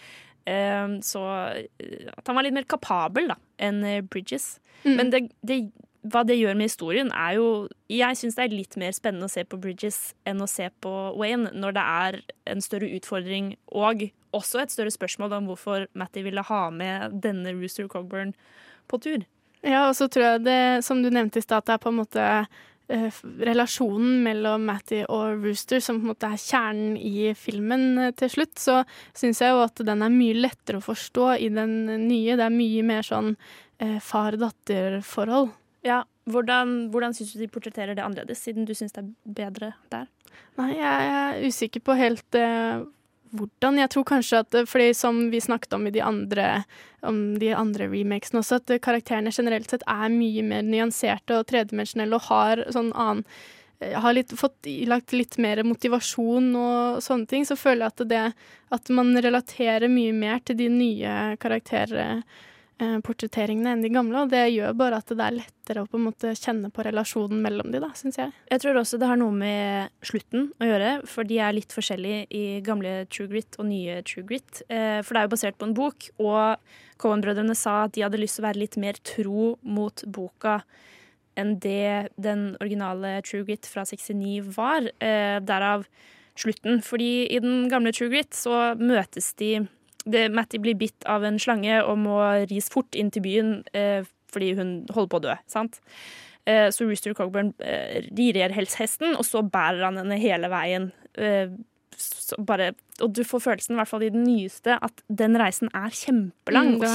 eh, 0.48 0.96
så 1.04 1.24
eh, 1.52 2.08
At 2.16 2.26
han 2.26 2.38
var 2.38 2.46
litt 2.46 2.56
mer 2.56 2.68
kapabel 2.68 3.30
da, 3.34 3.38
enn 3.62 3.82
eh, 3.84 4.00
Bridges. 4.02 4.54
Mm. 4.84 4.96
Men 4.96 5.12
det, 5.12 5.22
det 5.46 5.60
hva 6.04 6.20
det 6.26 6.36
gjør 6.36 6.56
med 6.58 6.68
historien, 6.68 7.10
er 7.12 7.38
jo 7.38 7.68
Jeg 7.88 8.18
syns 8.18 8.36
det 8.36 8.44
er 8.44 8.56
litt 8.56 8.76
mer 8.80 8.92
spennende 8.92 9.28
å 9.28 9.32
se 9.32 9.44
på 9.48 9.58
Bridges 9.60 10.14
enn 10.28 10.42
å 10.44 10.48
se 10.50 10.68
på 10.84 10.92
Wayne, 11.16 11.52
når 11.54 11.76
det 11.76 11.84
er 11.84 12.18
en 12.52 12.64
større 12.64 12.90
utfordring 12.96 13.54
og 13.72 14.08
også 14.34 14.64
et 14.64 14.74
større 14.74 14.92
spørsmål 14.92 15.38
om 15.38 15.48
hvorfor 15.48 15.86
Matty 15.94 16.24
ville 16.26 16.44
ha 16.44 16.66
med 16.74 17.20
denne 17.24 17.54
Rooster 17.54 17.88
Cogburn 17.88 18.34
på 18.90 19.00
tur. 19.00 19.24
Ja, 19.64 19.88
og 19.88 19.96
så 19.96 20.10
tror 20.12 20.26
jeg 20.26 20.44
det, 20.44 20.84
som 20.84 21.00
du 21.00 21.08
nevnte 21.08 21.40
i 21.40 21.44
stad, 21.44 21.64
det 21.64 21.76
er 21.76 21.80
på 21.80 21.92
en 21.92 22.00
måte 22.02 22.24
eh, 22.92 23.20
relasjonen 23.48 24.20
mellom 24.26 24.66
Matty 24.68 25.00
og 25.06 25.44
Rooster 25.44 25.80
som 25.80 26.02
på 26.02 26.04
en 26.04 26.12
måte 26.12 26.28
er 26.28 26.42
kjernen 26.42 26.98
i 27.00 27.30
filmen 27.38 27.86
eh, 28.10 28.14
til 28.18 28.32
slutt. 28.34 28.58
Så 28.60 28.82
syns 29.16 29.40
jeg 29.40 29.54
jo 29.54 29.64
at 29.64 29.80
den 29.88 30.04
er 30.04 30.12
mye 30.12 30.36
lettere 30.36 30.82
å 30.82 30.84
forstå 30.84 31.30
i 31.46 31.48
den 31.54 31.78
nye. 32.08 32.36
Det 32.36 32.44
er 32.44 32.58
mye 32.60 32.84
mer 32.92 33.06
sånn 33.06 33.36
eh, 33.80 34.00
far-datter-forhold. 34.04 35.54
Ja, 35.84 36.02
Hvordan, 36.24 36.88
hvordan 36.88 37.12
syns 37.12 37.34
du 37.34 37.40
de 37.42 37.50
portretterer 37.52 37.96
det 37.96 38.04
annerledes, 38.04 38.40
siden 38.40 38.64
du 38.64 38.72
syns 38.76 38.94
det 38.96 39.02
er 39.02 39.08
bedre 39.36 39.74
der? 39.92 40.06
Nei, 40.56 40.70
jeg 40.78 41.08
er 41.12 41.42
usikker 41.44 41.82
på 41.84 41.96
helt 41.98 42.38
uh, 42.40 42.86
hvordan. 43.34 43.80
Jeg 43.82 43.90
tror 43.92 44.06
kanskje 44.08 44.40
at 44.40 44.56
eh, 44.56 44.68
Fordi 44.68 44.92
som 44.96 45.18
vi 45.32 45.42
snakket 45.42 45.74
om 45.76 45.86
i 45.86 45.92
de 45.94 46.00
andre, 46.02 46.62
om 47.02 47.34
de 47.38 47.50
andre 47.54 47.90
remakesene 47.92 48.40
også, 48.40 48.62
at 48.62 48.72
eh, 48.72 48.80
karakterene 48.80 49.34
generelt 49.34 49.70
sett 49.70 49.84
er 49.90 50.08
mye 50.14 50.46
mer 50.46 50.64
nyanserte 50.64 51.36
og 51.40 51.48
tredimensjonelle 51.50 52.16
og 52.16 52.30
har 52.30 52.64
sånn 52.72 52.94
annen 52.94 53.26
har 53.84 54.14
litt, 54.16 54.30
fått 54.38 54.64
ilagt 54.70 55.12
litt 55.12 55.34
mer 55.42 55.60
motivasjon 55.66 56.46
og 56.56 57.02
sånne 57.04 57.28
ting, 57.28 57.42
så 57.44 57.56
føler 57.58 57.84
jeg 57.84 57.92
at 57.92 58.04
det 58.08 58.20
at 58.72 58.92
man 58.94 59.10
relaterer 59.18 59.90
mye 59.92 60.14
mer 60.16 60.38
til 60.46 60.56
de 60.56 60.70
nye 60.72 61.16
karakterportretteringene 62.78 63.72
enn 63.74 63.82
de 63.82 63.90
gamle, 63.92 64.24
og 64.24 64.30
det 64.32 64.42
gjør 64.50 64.74
bare 64.76 64.98
at 64.98 65.10
det 65.10 65.22
er 65.22 65.36
lettere 65.38 65.82
å 65.82 65.88
på 65.88 65.98
en 65.98 66.06
måte 66.08 66.32
kjenne 66.34 66.70
på 66.74 66.84
relasjonen 66.84 67.42
mellom 67.42 67.70
de, 67.72 67.80
da, 67.82 67.90
syns 67.94 68.18
jeg. 68.18 68.32
Jeg 68.50 68.62
tror 68.62 68.80
også 68.80 68.98
det 68.98 69.08
har 69.08 69.20
noe 69.20 69.34
med 69.34 69.92
slutten 70.04 70.48
å 70.60 70.68
gjøre, 70.68 70.94
for 71.06 71.24
de 71.24 71.38
er 71.38 71.54
litt 71.54 71.74
forskjellige 71.74 72.26
i 72.34 72.44
gamle 72.64 73.06
True 73.10 73.28
Grit 73.30 73.58
og 73.58 73.68
nye 73.68 74.00
True 74.06 74.24
Grit. 74.26 74.62
Eh, 74.68 75.02
For 75.02 75.14
det 75.14 75.20
er 75.22 75.28
jo 75.28 75.34
basert 75.36 75.58
på 75.58 75.68
en 75.68 75.76
bok, 75.76 76.08
og 76.18 76.58
Cohen-brødrene 76.98 77.54
sa 77.58 77.84
at 77.84 77.94
de 77.94 78.04
hadde 78.04 78.20
lyst 78.20 78.38
til 78.38 78.44
å 78.44 78.48
være 78.48 78.62
litt 78.62 78.76
mer 78.80 78.98
tro 79.02 79.54
mot 79.62 80.04
boka 80.06 80.60
enn 81.34 81.56
det 81.58 82.12
den 82.14 82.52
originale 82.62 83.16
True 83.26 83.46
Grit 83.46 83.66
fra 83.66 83.82
69 83.82 84.52
var. 84.54 84.86
Eh, 85.02 85.40
derav 85.42 85.86
slutten. 86.38 86.80
Fordi 86.82 87.26
i 87.30 87.40
den 87.42 87.68
gamle 87.70 87.92
True 87.94 88.10
Grit 88.12 88.34
så 88.38 88.74
møtes 88.78 89.32
de 89.38 89.64
det, 90.04 90.28
Matty 90.34 90.60
blir 90.62 90.76
bitt 90.78 91.06
av 91.10 91.24
en 91.24 91.38
slange 91.40 91.80
og 91.84 91.98
må 92.02 92.18
ris 92.50 92.68
fort 92.72 92.96
inn 92.98 93.12
til 93.14 93.24
byen 93.24 93.56
eh, 93.76 94.06
fordi 94.34 94.52
hun 94.58 94.72
holder 94.90 95.10
på 95.12 95.20
å 95.20 95.24
dø. 95.28 95.36
sant? 95.50 95.80
Eh, 96.44 96.68
så 96.74 96.84
Rooster 96.84 97.14
Cogburn 97.16 97.54
eh, 97.64 98.04
rir 98.12 98.36
hesten, 98.56 99.14
og 99.16 99.24
så 99.24 99.44
bærer 99.46 99.86
han 99.86 100.00
henne 100.02 100.20
hele 100.20 100.50
veien. 100.52 100.90
Bare, 102.38 102.70
og 103.04 103.12
du 103.14 103.20
får 103.26 103.40
følelsen, 103.44 103.74
i 103.74 103.78
hvert 103.78 103.88
fall 103.90 104.02
i 104.06 104.08
den 104.14 104.24
nyeste, 104.24 104.74
at 104.82 105.02
den 105.08 105.36
reisen 105.38 105.68
er 105.74 105.90
kjempelang 105.94 106.70
Mm, 106.74 106.80
og 106.80 106.86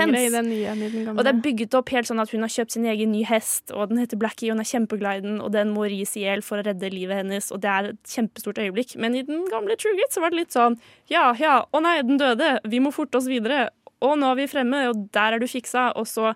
kjempeintens. 0.00 1.08
Og 1.18 1.24
det 1.24 1.32
er 1.34 1.40
bygget 1.44 1.74
opp 1.78 1.88
helt 1.94 2.08
sånn 2.08 2.22
at 2.22 2.30
hun 2.34 2.40
har 2.46 2.52
kjøpt 2.54 2.72
sin 2.76 2.86
egen 2.86 3.12
ny 3.12 3.22
hest, 3.28 3.70
og 3.72 3.88
den 3.90 3.98
heter 3.98 4.16
Blackie, 4.18 4.50
og 4.50 4.56
hun 4.56 4.64
er 4.64 4.70
kjempeglad 4.70 5.18
i 5.18 5.24
den, 5.26 5.40
og 5.40 5.52
den 5.52 5.70
må 5.74 5.84
ris 5.90 6.16
i 6.16 6.24
hjel 6.24 6.42
for 6.42 6.58
å 6.58 6.66
redde 6.66 6.90
livet 6.94 7.16
hennes, 7.22 7.50
og 7.52 7.60
det 7.62 7.70
er 7.70 7.90
et 7.92 8.14
kjempestort 8.16 8.58
øyeblikk. 8.62 8.96
Men 8.98 9.14
i 9.14 9.22
den 9.22 9.44
gamle 9.52 9.76
True 9.76 9.94
Grit 9.98 10.12
så 10.16 10.20
var 10.24 10.30
det 10.30 10.40
litt 10.44 10.52
sånn 10.56 10.78
ja, 11.12 11.32
ja, 11.38 11.64
å 11.70 11.80
nei, 11.84 12.00
den 12.02 12.18
døde, 12.18 12.58
vi 12.64 12.80
må 12.80 12.90
forte 12.94 13.18
oss 13.20 13.28
videre, 13.30 13.68
og 14.00 14.18
nå 14.18 14.32
er 14.32 14.40
vi 14.42 14.46
fremme, 14.50 14.88
og 14.90 15.06
der 15.12 15.36
er 15.36 15.38
du 15.40 15.46
fiksa, 15.48 15.90
og 15.96 16.06
så 16.08 16.34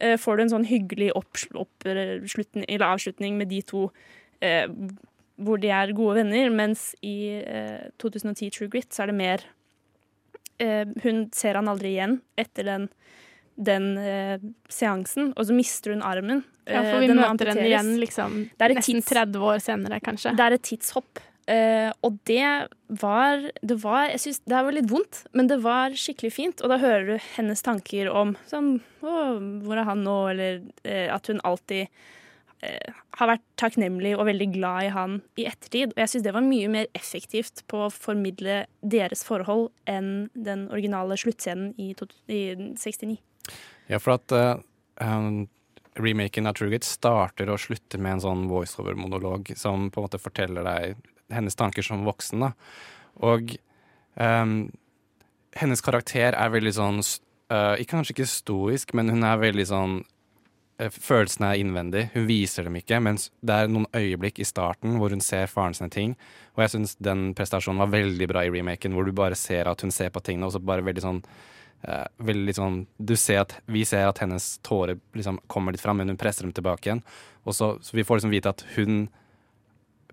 eh, 0.00 0.16
får 0.18 0.36
du 0.36 0.42
en 0.42 0.54
sånn 0.56 0.66
hyggelig 0.70 1.12
opps- 1.18 1.48
oppslutning, 1.54 2.64
eller 2.68 2.86
avslutning 2.94 3.36
med 3.38 3.48
de 3.50 3.60
to 3.62 3.88
eh, 4.40 4.66
hvor 5.38 5.60
de 5.62 5.70
er 5.70 5.92
gode 5.94 6.16
venner, 6.22 6.50
mens 6.50 6.90
i 7.06 7.16
eh, 7.42 7.88
2010 8.02 8.50
True 8.56 8.68
Grit 8.72 8.90
så 8.94 9.04
er 9.04 9.12
det 9.12 9.18
mer 9.20 9.44
eh, 10.58 10.84
Hun 11.04 11.28
ser 11.36 11.58
han 11.60 11.70
aldri 11.70 11.94
igjen 11.94 12.18
etter 12.38 12.66
den, 12.66 12.88
den 13.54 13.88
eh, 14.02 14.38
seansen, 14.72 15.32
og 15.36 15.46
så 15.48 15.54
mister 15.56 15.94
hun 15.94 16.02
armen. 16.06 16.44
ja, 16.66 16.82
Eh, 16.82 16.90
for 16.92 17.00
vi 17.00 17.06
den 17.08 17.16
møter 17.22 17.48
henne 17.52 17.64
igjen 17.70 17.94
liksom, 18.02 18.34
nesten 18.58 18.98
tids- 19.00 19.08
30 19.14 19.46
år 19.52 19.62
senere, 19.64 20.00
kanskje. 20.04 20.34
Det 20.36 20.44
er 20.44 20.56
et 20.58 20.66
tidshopp. 20.68 21.22
Eh, 21.48 21.88
og 22.04 22.18
det 22.28 22.44
var, 23.00 23.40
det 23.64 23.78
var 23.80 24.10
Jeg 24.10 24.20
synes 24.20 24.40
det 24.44 24.58
var 24.66 24.74
litt 24.76 24.90
vondt, 24.90 25.22
men 25.32 25.46
det 25.48 25.56
var 25.64 25.94
skikkelig 25.96 26.32
fint. 26.34 26.60
Og 26.60 26.68
da 26.68 26.76
hører 26.82 27.06
du 27.06 27.16
hennes 27.38 27.62
tanker 27.64 28.10
om 28.12 28.34
sånn 28.50 28.82
Å, 29.00 29.14
hvor 29.64 29.80
er 29.80 29.88
han 29.88 30.02
nå? 30.04 30.18
Eller 30.34 30.60
eh, 30.84 31.08
at 31.14 31.26
hun 31.32 31.40
alltid 31.48 31.86
eh, 31.86 31.88
har 32.58 33.30
vært 33.30 33.44
takknemlig 33.60 34.14
og 34.16 34.26
veldig 34.26 34.48
glad 34.54 34.88
i 34.88 34.94
han 34.94 35.18
i 35.38 35.46
ettertid. 35.46 35.92
Og 35.94 36.00
jeg 36.02 36.12
syns 36.12 36.24
det 36.26 36.34
var 36.34 36.46
mye 36.46 36.70
mer 36.72 36.88
effektivt 36.98 37.62
på 37.70 37.84
å 37.86 37.92
formidle 37.94 38.64
deres 38.82 39.22
forhold 39.26 39.68
enn 39.90 40.28
den 40.34 40.66
originale 40.72 41.18
sluttscenen 41.20 41.70
i, 41.78 41.92
i 42.34 42.42
69. 42.74 43.14
Ja, 43.88 44.00
for 44.02 44.16
at 44.18 44.34
uh, 44.34 44.58
remaken 45.98 46.50
av 46.50 46.58
True 46.58 46.82
starter 46.84 47.52
og 47.52 47.62
slutter 47.62 48.02
med 48.02 48.18
en 48.18 48.26
sånn 48.26 48.44
voiceover-monolog 48.50 49.54
som 49.58 49.88
på 49.90 50.00
en 50.00 50.08
måte 50.08 50.22
forteller 50.22 50.66
deg 50.66 51.08
hennes 51.34 51.56
tanker 51.58 51.84
som 51.84 52.06
voksen. 52.06 52.46
da. 52.46 52.52
Og 53.28 53.54
um, 54.14 54.60
hennes 55.58 55.82
karakter 55.84 56.36
er 56.36 56.52
veldig 56.52 56.74
sånn 56.76 57.00
eh, 57.02 57.80
ikke 57.82 57.96
Kanskje 57.96 58.14
ikke 58.14 58.30
stoisk, 58.30 58.94
men 58.96 59.10
hun 59.12 59.26
er 59.26 59.40
veldig 59.40 59.66
sånn 59.68 59.98
eh, 60.02 60.14
Følelsene 60.78 61.48
er 61.50 61.58
innvendig. 61.58 62.04
Hun 62.12 62.28
viser 62.28 62.68
dem 62.68 62.76
ikke, 62.78 63.00
mens 63.02 63.28
det 63.42 63.54
er 63.54 63.70
noen 63.70 63.88
øyeblikk 63.98 64.36
i 64.38 64.46
starten 64.46 65.00
hvor 65.00 65.10
hun 65.10 65.22
ser 65.24 65.50
faren 65.50 65.74
sine 65.74 65.90
ting. 65.90 66.12
Og 66.54 66.62
jeg 66.62 66.74
syns 66.76 66.94
den 67.02 67.32
prestasjonen 67.38 67.82
var 67.82 67.90
veldig 67.96 68.28
bra 68.30 68.44
i 68.46 68.52
remaken, 68.54 68.94
hvor 68.94 69.08
du 69.08 69.10
bare 69.16 69.38
ser 69.38 69.66
at 69.70 69.82
hun 69.82 69.90
ser 69.94 70.12
på 70.14 70.22
tingene, 70.22 70.46
og 70.46 70.54
så 70.54 70.62
bare 70.62 70.86
veldig 70.86 71.02
sånn 71.02 71.18
uh, 71.82 72.06
veldig 72.22 72.54
sånn 72.54 72.78
Du 72.98 73.16
ser 73.18 73.42
at 73.42 73.56
Vi 73.66 73.82
ser 73.86 74.06
at 74.06 74.22
hennes 74.22 74.46
tårer 74.66 75.00
liksom 75.18 75.40
kommer 75.50 75.74
litt 75.74 75.82
fram, 75.82 75.98
men 75.98 76.14
hun 76.14 76.20
presser 76.20 76.46
dem 76.46 76.54
tilbake 76.54 76.86
igjen. 76.86 77.02
Og 77.42 77.58
så, 77.58 77.74
så 77.82 77.98
vi 77.98 78.06
får 78.06 78.20
liksom 78.20 78.36
vite 78.36 78.54
at 78.54 78.62
hun 78.76 79.08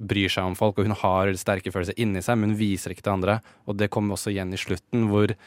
bryr 0.01 0.33
seg 0.33 0.49
om 0.49 0.57
folk, 0.57 0.79
og 0.79 0.89
hun 0.89 0.97
har 0.97 1.29
sterke 1.39 1.71
følelser 1.71 2.01
inni 2.01 2.25
seg, 2.25 2.41
men 2.41 2.55
hun 2.55 2.59
viser 2.59 2.91
ikke 2.91 3.05
til 3.05 3.15
andre. 3.19 3.37
Og 3.69 3.77
det 3.77 3.91
kommer 3.93 4.17
også 4.17 4.33
igjen 4.33 4.51
i 4.53 4.59
slutten, 4.59 5.05
hvor 5.13 5.37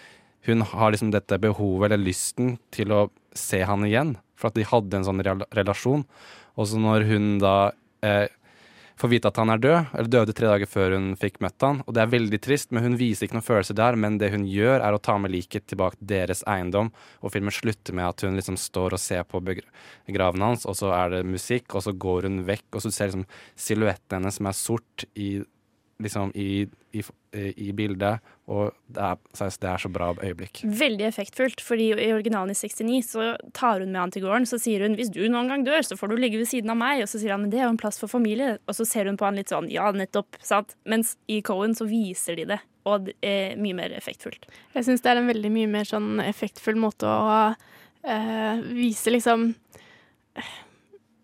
hun 0.47 0.65
har 0.71 0.95
liksom 0.95 1.11
dette 1.13 1.41
behovet 1.43 1.91
eller 1.91 2.07
lysten 2.07 2.55
til 2.73 2.95
å 2.95 3.03
se 3.37 3.61
han 3.67 3.85
igjen, 3.85 4.15
for 4.39 4.51
at 4.51 4.59
de 4.59 4.67
hadde 4.67 5.01
en 5.01 5.07
sånn 5.07 5.23
relasjon. 5.57 6.07
Og 6.59 6.71
så 6.71 6.81
når 6.81 7.07
hun 7.11 7.31
da 7.43 7.57
eh, 8.07 8.27
får 8.99 9.11
vite 9.13 9.31
at 9.31 9.39
han 9.39 9.53
er 9.53 9.61
død, 9.63 9.91
eller 9.95 10.11
døde 10.11 10.35
tre 10.35 10.49
dager 10.51 10.71
før 10.71 10.97
hun 10.97 11.11
fikk 11.19 11.39
møtt 11.45 11.63
han, 11.63 11.83
og 11.87 11.95
det 11.95 12.03
er 12.03 12.13
veldig 12.15 12.41
trist, 12.43 12.73
men 12.75 12.85
hun 12.87 12.97
viser 12.99 13.27
ikke 13.27 13.39
noen 13.39 13.47
følelser 13.47 13.79
der, 13.79 13.99
men 14.01 14.19
det 14.19 14.33
hun 14.35 14.47
gjør 14.49 14.83
er 14.83 14.97
å 14.97 15.03
ta 15.03 15.15
med 15.23 15.33
liket 15.35 15.69
tilbake 15.71 16.01
til 16.01 16.11
deres 16.11 16.43
eiendom, 16.51 16.91
og 17.23 17.35
filmen 17.35 17.55
slutter 17.55 17.95
med 17.95 18.09
at 18.09 18.27
hun 18.27 18.39
liksom 18.39 18.59
står 18.59 18.97
og 18.97 19.03
ser 19.03 19.23
på 19.29 19.43
graven 19.45 20.47
hans, 20.49 20.67
og 20.67 20.79
så 20.79 20.91
er 20.97 21.15
det 21.15 21.23
musikk, 21.31 21.71
og 21.79 21.87
så 21.87 21.95
går 21.95 22.27
hun 22.29 22.43
vekk, 22.49 22.67
og 22.75 22.85
så 22.85 22.93
ser 22.95 23.13
du 23.13 23.21
liksom 23.21 23.29
silhuetten 23.69 24.19
hennes 24.19 24.41
som 24.41 24.51
er 24.51 24.59
sort 24.59 25.07
i, 25.15 25.31
liksom 26.03 26.31
i, 26.35 26.67
i, 26.95 27.03
i 27.57 27.73
bildet, 27.73 28.23
og 28.47 28.71
det 28.87 29.03
er, 29.03 29.19
så 29.35 29.49
det 29.51 29.69
er 29.71 29.83
så 29.83 29.91
bra 29.93 30.13
øyeblikk. 30.15 30.61
Veldig 30.63 31.07
effektfullt, 31.09 31.63
fordi 31.65 31.89
i 31.93 32.13
originalen 32.15 32.55
i 32.55 32.59
69 32.59 33.11
så 33.11 33.27
tar 33.57 33.83
hun 33.83 33.91
med 33.91 34.01
han 34.01 34.15
til 34.15 34.25
gården. 34.25 34.47
Så 34.49 34.61
sier 34.63 34.87
hun 34.87 34.95
hvis 34.99 35.11
du 35.15 35.21
noen 35.27 35.51
gang 35.51 35.67
dør, 35.67 35.83
så 35.85 35.99
får 35.99 36.13
du 36.13 36.17
ligge 36.23 36.41
ved 36.41 36.51
siden 36.51 36.73
av 36.73 36.79
meg. 36.81 37.03
Og 37.03 37.11
så 37.11 37.21
sier 37.21 37.35
han 37.35 37.43
men 37.45 37.53
det 37.53 37.61
er 37.61 37.67
jo 37.67 37.75
en 37.75 37.81
plass 37.81 37.99
for 38.01 38.11
familie. 38.11 38.57
Og 38.71 38.79
så 38.79 38.87
ser 38.89 39.11
hun 39.11 39.19
på 39.19 39.27
han 39.27 39.39
litt 39.39 39.53
sånn 39.53 39.71
ja, 39.73 39.91
nettopp. 39.95 40.39
sant? 40.45 40.77
Mens 40.89 41.17
i 41.27 41.41
Cohen 41.47 41.75
så 41.79 41.89
viser 41.91 42.39
de 42.39 42.47
det, 42.55 42.61
og 42.89 43.11
det 43.11 43.19
er 43.27 43.59
mye 43.61 43.77
mer 43.77 43.97
effektfullt. 43.99 44.47
Jeg 44.77 44.87
syns 44.87 45.05
det 45.05 45.13
er 45.13 45.23
en 45.23 45.33
veldig 45.33 45.53
mye 45.55 45.73
mer 45.75 45.89
sånn 45.89 46.23
effektfull 46.25 46.79
måte 46.81 47.11
å 47.11 47.35
øh, 47.51 48.65
vise 48.79 49.13
liksom 49.13 49.51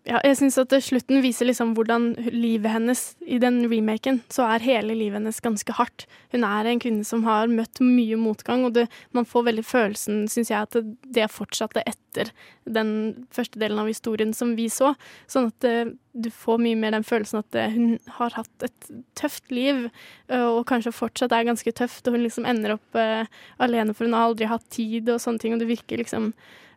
ja, 0.05 0.19
jeg 0.21 0.37
syns 0.37 0.57
at 0.61 0.73
slutten 0.85 1.23
viser 1.23 1.47
liksom 1.49 1.71
hvordan 1.73 2.11
livet 2.29 2.69
hennes 2.69 2.99
I 3.25 3.39
den 3.41 3.63
remaken 3.71 4.19
så 4.33 4.45
er 4.53 4.61
hele 4.61 4.93
livet 4.93 5.17
hennes 5.17 5.39
ganske 5.41 5.73
hardt. 5.73 6.05
Hun 6.33 6.43
er 6.45 6.67
en 6.69 6.81
kvinne 6.81 7.05
som 7.07 7.23
har 7.25 7.49
møtt 7.49 7.81
mye 7.81 8.17
motgang, 8.19 8.67
og 8.67 8.75
det, 8.77 8.85
man 9.17 9.25
får 9.25 9.47
veldig 9.47 9.63
følelsen, 9.65 10.25
syns 10.29 10.51
jeg, 10.53 10.67
at 10.67 10.77
det, 11.15 11.25
fortsatte 11.33 11.81
etter 11.89 12.29
den 12.69 12.91
første 13.33 13.57
delen 13.61 13.81
av 13.81 13.89
historien 13.89 14.33
som 14.37 14.53
vi 14.59 14.67
så. 14.69 14.91
Sånn 15.31 15.49
at 15.49 15.65
uh, 15.65 15.95
du 16.13 16.29
får 16.31 16.61
mye 16.61 16.77
mer 16.79 16.93
den 16.93 17.07
følelsen 17.07 17.41
at 17.41 17.57
uh, 17.57 17.73
hun 17.73 17.97
har 18.19 18.37
hatt 18.37 18.67
et 18.67 18.91
tøft 19.17 19.49
liv, 19.53 19.87
uh, 20.29 20.51
og 20.51 20.67
kanskje 20.69 20.93
fortsatt 20.93 21.33
er 21.33 21.49
ganske 21.49 21.73
tøft, 21.81 22.05
og 22.05 22.17
hun 22.17 22.27
liksom 22.27 22.45
ender 22.45 22.77
opp 22.77 22.99
eh, 22.99 23.25
alene, 23.57 23.97
for 23.97 24.05
hun 24.05 24.13
har 24.13 24.29
aldri 24.29 24.51
hatt 24.53 24.69
tid 24.73 25.09
og 25.09 25.23
sånne 25.23 25.41
ting, 25.41 25.57
og 25.57 25.65
det 25.65 25.71
virker 25.71 26.03
liksom 26.03 26.29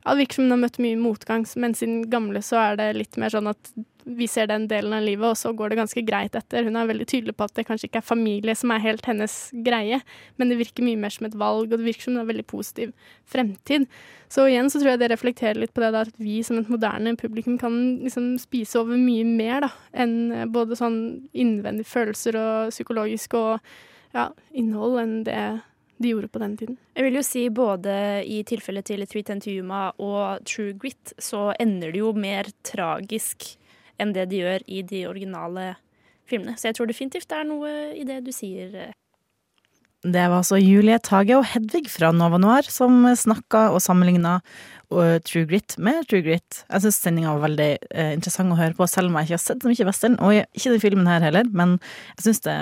ja, 0.08 0.14
det 0.14 0.22
virker 0.22 0.38
som 0.38 0.46
hun 0.46 0.54
har 0.56 0.60
møtt 0.62 0.80
mye 0.80 0.96
motgang, 0.96 1.42
men 1.60 1.74
siden 1.76 2.02
gamle 2.08 2.40
så 2.44 2.56
er 2.62 2.78
det 2.80 2.86
litt 2.96 3.18
mer 3.20 3.32
sånn 3.34 3.50
at 3.50 3.72
vi 4.08 4.24
ser 4.30 4.46
den 4.48 4.64
delen 4.70 4.94
av 4.96 5.04
livet, 5.04 5.26
og 5.28 5.36
så 5.36 5.50
går 5.52 5.68
det 5.68 5.78
ganske 5.82 6.02
greit 6.06 6.36
etter. 6.38 6.64
Hun 6.64 6.78
er 6.80 6.88
veldig 6.88 7.04
tydelig 7.10 7.34
på 7.36 7.44
at 7.44 7.52
det 7.58 7.66
kanskje 7.68 7.90
ikke 7.90 8.00
er 8.00 8.06
familie 8.08 8.54
som 8.56 8.72
er 8.72 8.80
helt 8.80 9.04
hennes 9.04 9.34
greie, 9.66 9.98
men 10.40 10.48
det 10.48 10.56
virker 10.62 10.86
mye 10.86 10.96
mer 10.96 11.12
som 11.12 11.28
et 11.28 11.36
valg, 11.36 11.68
og 11.68 11.76
det 11.76 11.84
virker 11.84 12.08
som 12.08 12.16
en 12.16 12.30
veldig 12.30 12.46
positiv 12.48 12.94
fremtid. 13.28 13.84
Så 14.32 14.46
igjen 14.48 14.72
så 14.72 14.80
tror 14.80 14.94
jeg 14.94 15.02
det 15.02 15.10
reflekterer 15.12 15.60
litt 15.60 15.74
på 15.76 15.84
det 15.84 15.92
da, 15.92 16.06
at 16.08 16.16
vi 16.16 16.40
som 16.46 16.56
et 16.56 16.72
moderne 16.72 17.12
publikum 17.20 17.60
kan 17.60 17.76
liksom 18.06 18.30
spise 18.40 18.80
over 18.80 18.96
mye 18.96 19.28
mer 19.28 19.66
da, 19.66 19.72
enn 19.92 20.16
eh, 20.32 20.48
både 20.48 20.80
sånn 20.80 20.98
innvendige 21.36 21.92
følelser 21.92 22.40
og 22.40 22.72
psykologisk 22.72 23.36
og 23.36 23.58
ja, 24.16 24.30
innhold 24.56 25.02
enn 25.02 25.16
det 25.28 25.42
de 25.98 26.12
gjorde 26.12 26.30
på 26.32 26.40
den 26.42 26.56
tiden. 26.58 26.78
Jeg 26.96 27.06
vil 27.06 27.18
jo 27.18 27.24
si 27.26 27.44
både 27.50 27.94
i 28.26 28.42
tilfellet 28.46 28.86
til 28.88 29.04
310 29.04 29.40
to 29.44 29.54
Yuma 29.54 29.82
og 29.98 30.44
True 30.48 30.76
Grit, 30.78 31.14
så 31.18 31.50
ender 31.60 31.92
det 31.94 32.02
jo 32.02 32.12
mer 32.14 32.50
tragisk 32.66 33.50
enn 33.98 34.14
det 34.14 34.28
de 34.30 34.42
gjør 34.44 34.64
i 34.66 34.82
de 34.86 35.04
originale 35.10 35.72
filmene. 36.28 36.56
Så 36.58 36.70
jeg 36.70 36.78
tror 36.78 36.90
definitivt 36.90 37.28
det 37.30 37.38
er 37.40 37.48
noe 37.48 37.74
i 37.98 38.06
det 38.06 38.20
du 38.26 38.32
sier. 38.34 38.92
Det 40.06 40.24
var 40.30 40.38
altså 40.38 40.60
Julie 40.62 40.98
Tage 41.02 41.34
og 41.34 41.46
Hedvig 41.50 41.88
fra 41.90 42.12
Nova 42.14 42.38
Noir 42.38 42.68
som 42.70 43.02
snakka 43.18 43.68
og 43.74 43.80
sammenligna 43.82 44.38
True 44.88 45.44
Grit 45.44 45.74
med 45.76 46.06
True 46.08 46.22
Grit. 46.24 46.62
Jeg 46.70 46.84
syns 46.84 47.00
sendinga 47.02 47.34
var 47.34 47.48
veldig 47.48 47.68
eh, 47.90 48.12
interessant 48.14 48.54
å 48.54 48.56
høre 48.56 48.76
på, 48.78 48.86
selv 48.88 49.10
om 49.10 49.18
jeg 49.18 49.28
ikke 49.28 49.36
har 49.36 49.42
sett 49.42 49.64
så 49.64 49.68
mye 49.68 49.86
western. 49.88 50.16
Og 50.24 50.38
ikke 50.38 50.72
den 50.72 50.84
filmen 50.84 51.10
her 51.10 51.26
heller, 51.26 51.50
men 51.52 51.76
jeg 52.16 52.28
syns 52.28 52.44
det, 52.46 52.56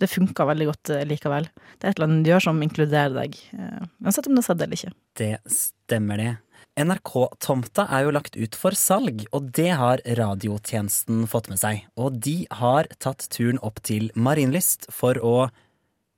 det 0.00 0.08
funka 0.08 0.46
veldig 0.48 0.68
godt 0.70 0.94
eh, 0.94 1.04
likevel. 1.10 1.50
Det 1.76 1.84
er 1.84 1.92
et 1.92 2.00
eller 2.00 2.08
annet 2.08 2.24
du 2.24 2.32
gjør 2.32 2.46
som 2.46 2.64
inkluderer 2.64 3.16
deg, 3.18 3.36
eh, 3.58 3.86
uansett 4.00 4.30
om 4.30 4.38
du 4.38 4.40
har 4.40 4.48
sett 4.48 4.62
det 4.62 4.68
eller 4.68 4.80
ikke. 4.80 4.94
Det 5.20 5.32
stemmer 5.58 6.22
det. 6.22 6.34
NRK-tomta 6.78 7.88
er 7.90 8.06
jo 8.06 8.14
lagt 8.14 8.38
ut 8.38 8.56
for 8.56 8.76
salg, 8.78 9.24
og 9.34 9.50
det 9.58 9.72
har 9.80 10.02
radiotjenesten 10.18 11.26
fått 11.28 11.50
med 11.52 11.60
seg. 11.60 11.82
Og 11.98 12.20
de 12.22 12.44
har 12.62 12.88
tatt 13.02 13.26
turen 13.34 13.58
opp 13.66 13.82
til 13.84 14.12
Marienlyst 14.14 14.86
for 14.94 15.18
å, 15.20 15.50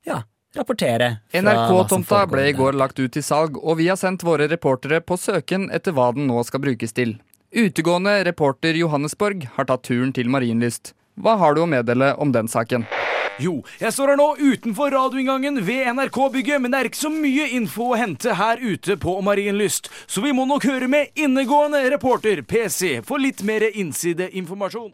ja, 0.07 0.23
rapportere. 0.57 1.17
fra 1.31 1.41
hva 1.41 1.57
som 1.89 2.03
NRK-tomta 2.03 2.27
ble 2.31 2.47
i 2.51 2.55
går 2.57 2.79
lagt 2.79 2.99
ut 2.99 3.13
til 3.13 3.25
salg, 3.25 3.57
og 3.57 3.79
vi 3.79 3.89
har 3.89 3.99
sendt 4.01 4.25
våre 4.27 4.49
reportere 4.51 5.01
på 5.01 5.19
søken 5.19 5.71
etter 5.71 5.93
hva 5.97 6.11
den 6.17 6.27
nå 6.31 6.43
skal 6.45 6.63
brukes 6.65 6.93
til. 6.93 7.19
Utegående 7.51 8.25
reporter 8.25 8.77
Johannesborg 8.79 9.49
har 9.57 9.67
tatt 9.67 9.83
turen 9.89 10.13
til 10.15 10.31
Marienlyst. 10.31 10.95
Hva 11.21 11.37
har 11.41 11.55
du 11.55 11.65
å 11.65 11.71
meddele 11.71 12.15
om 12.23 12.33
den 12.33 12.49
saken? 12.49 12.87
Jo, 13.41 13.63
jeg 13.81 13.93
står 13.95 14.13
her 14.13 14.19
nå 14.21 14.27
utenfor 14.37 14.93
radioinngangen 14.93 15.63
ved 15.65 15.89
NRK-bygget, 15.95 16.61
men 16.61 16.73
det 16.73 16.81
er 16.81 16.89
ikke 16.91 17.01
så 17.01 17.13
mye 17.15 17.47
info 17.57 17.91
å 17.95 17.99
hente 17.99 18.35
her 18.37 18.61
ute 18.61 18.99
på 19.01 19.15
Marienlyst, 19.25 19.89
så 20.07 20.21
vi 20.21 20.35
må 20.37 20.45
nok 20.49 20.67
høre 20.69 20.91
med 20.93 21.15
innegående 21.17 21.81
reporter 21.95 22.43
PC 22.45 23.01
for 23.07 23.23
litt 23.23 23.41
mer 23.47 23.65
innsideinformasjon. 23.71 24.93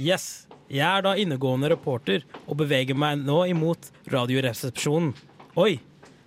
Yes, 0.00 0.46
jeg 0.72 0.88
er 0.88 1.04
da 1.04 1.14
innegående 1.20 1.68
reporter 1.74 2.24
og 2.46 2.56
beveger 2.62 2.96
meg 2.98 3.20
nå 3.20 3.42
imot 3.52 3.90
Radioresepsjonen. 4.12 5.12
Oi, 5.60 5.74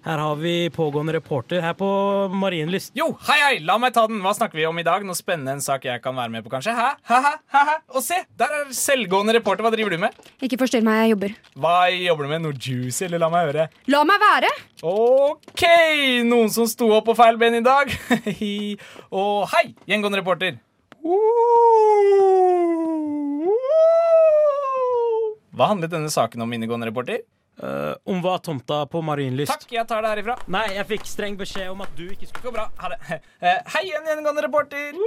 her 0.05 0.19
har 0.21 0.35
vi 0.37 0.69
pågående 0.69 1.15
reporter 1.15 1.63
her 1.65 1.73
på 1.73 1.87
Marienlyst. 2.29 2.91
Jo, 2.93 3.07
hei, 3.25 3.37
hei, 3.41 3.55
la 3.65 3.79
meg 3.81 3.95
ta 3.95 4.03
den. 4.05 4.19
Hva 4.21 4.35
snakker 4.37 4.59
vi 4.59 4.67
om 4.69 4.77
i 4.77 4.83
dag? 4.85 5.01
Noe 5.01 5.17
spennende 5.17 5.55
en 5.57 5.63
sak 5.65 5.87
jeg 5.89 6.03
kan 6.03 6.13
være 6.13 6.29
med 6.35 6.45
på, 6.45 6.51
kanskje? 6.53 6.75
Hæ? 6.77 6.91
Hæ, 7.09 7.21
hæ, 7.55 7.63
hæ? 7.71 7.75
Og 7.89 8.05
se, 8.05 8.19
der 8.37 8.53
er 8.59 8.69
selvgående 8.77 9.33
reporter. 9.39 9.65
Hva 9.65 9.71
driver 9.73 9.95
du 9.95 10.03
med? 10.03 10.19
Ikke 10.45 10.59
forstyrr 10.61 10.85
meg, 10.85 10.99
jeg 11.07 11.15
jobber. 11.15 11.33
Hva 11.57 11.73
jobber 11.89 12.27
du 12.29 12.33
med? 12.35 12.43
Noe 12.45 12.53
juicy, 12.53 13.07
eller 13.07 13.23
la 13.25 13.31
meg 13.33 13.49
høre? 13.49 13.65
La 13.89 14.03
meg 14.05 14.21
være! 14.27 14.53
OK, 14.85 15.65
noen 16.29 16.53
som 16.53 16.69
sto 16.69 16.91
opp 16.99 17.09
på 17.09 17.17
feil 17.17 17.41
ben 17.41 17.57
i 17.57 17.65
dag. 17.65 17.89
Og 19.23 19.49
hei, 19.55 19.65
gjengående 19.89 20.21
reporter. 20.21 20.61
Hva 25.55 25.69
handlet 25.71 25.93
denne 25.93 26.11
saken 26.11 26.43
om, 26.43 26.53
innegående 26.53 26.89
reporter? 26.89 27.21
Uh, 27.55 27.95
om 28.03 28.19
hva 28.19 28.35
tomta 28.43 28.81
på 28.91 28.99
Marienlyst? 29.05 29.53
Takk, 29.53 29.69
jeg 29.71 29.87
tar 29.87 30.03
det 30.03 30.09
herifra. 30.11 30.35
Nei, 30.51 30.65
jeg 30.75 30.87
fikk 30.89 31.05
streng 31.07 31.37
beskjed 31.39 31.69
om 31.71 31.85
at 31.85 31.93
du 31.95 32.03
ikke 32.09 32.27
skulle 32.27 32.49
Gå 32.49 32.55
bra. 32.57 32.65
Ha 32.81 32.91
det. 32.91 32.97
Uh, 33.39 33.61
hei 33.77 33.85
igjen, 33.87 34.09
gjengående 34.11 34.43
reporter. 34.43 34.97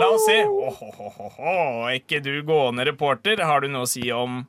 La 0.00 0.08
oss 0.12 0.26
se. 0.26 0.40
Åhåhåhå, 0.42 1.54
ikke 1.94 2.18
du 2.24 2.32
gående 2.48 2.84
reporter. 2.88 3.40
Har 3.46 3.62
du 3.62 3.70
noe 3.70 3.86
å 3.86 3.90
si 3.90 4.08
om 4.12 4.42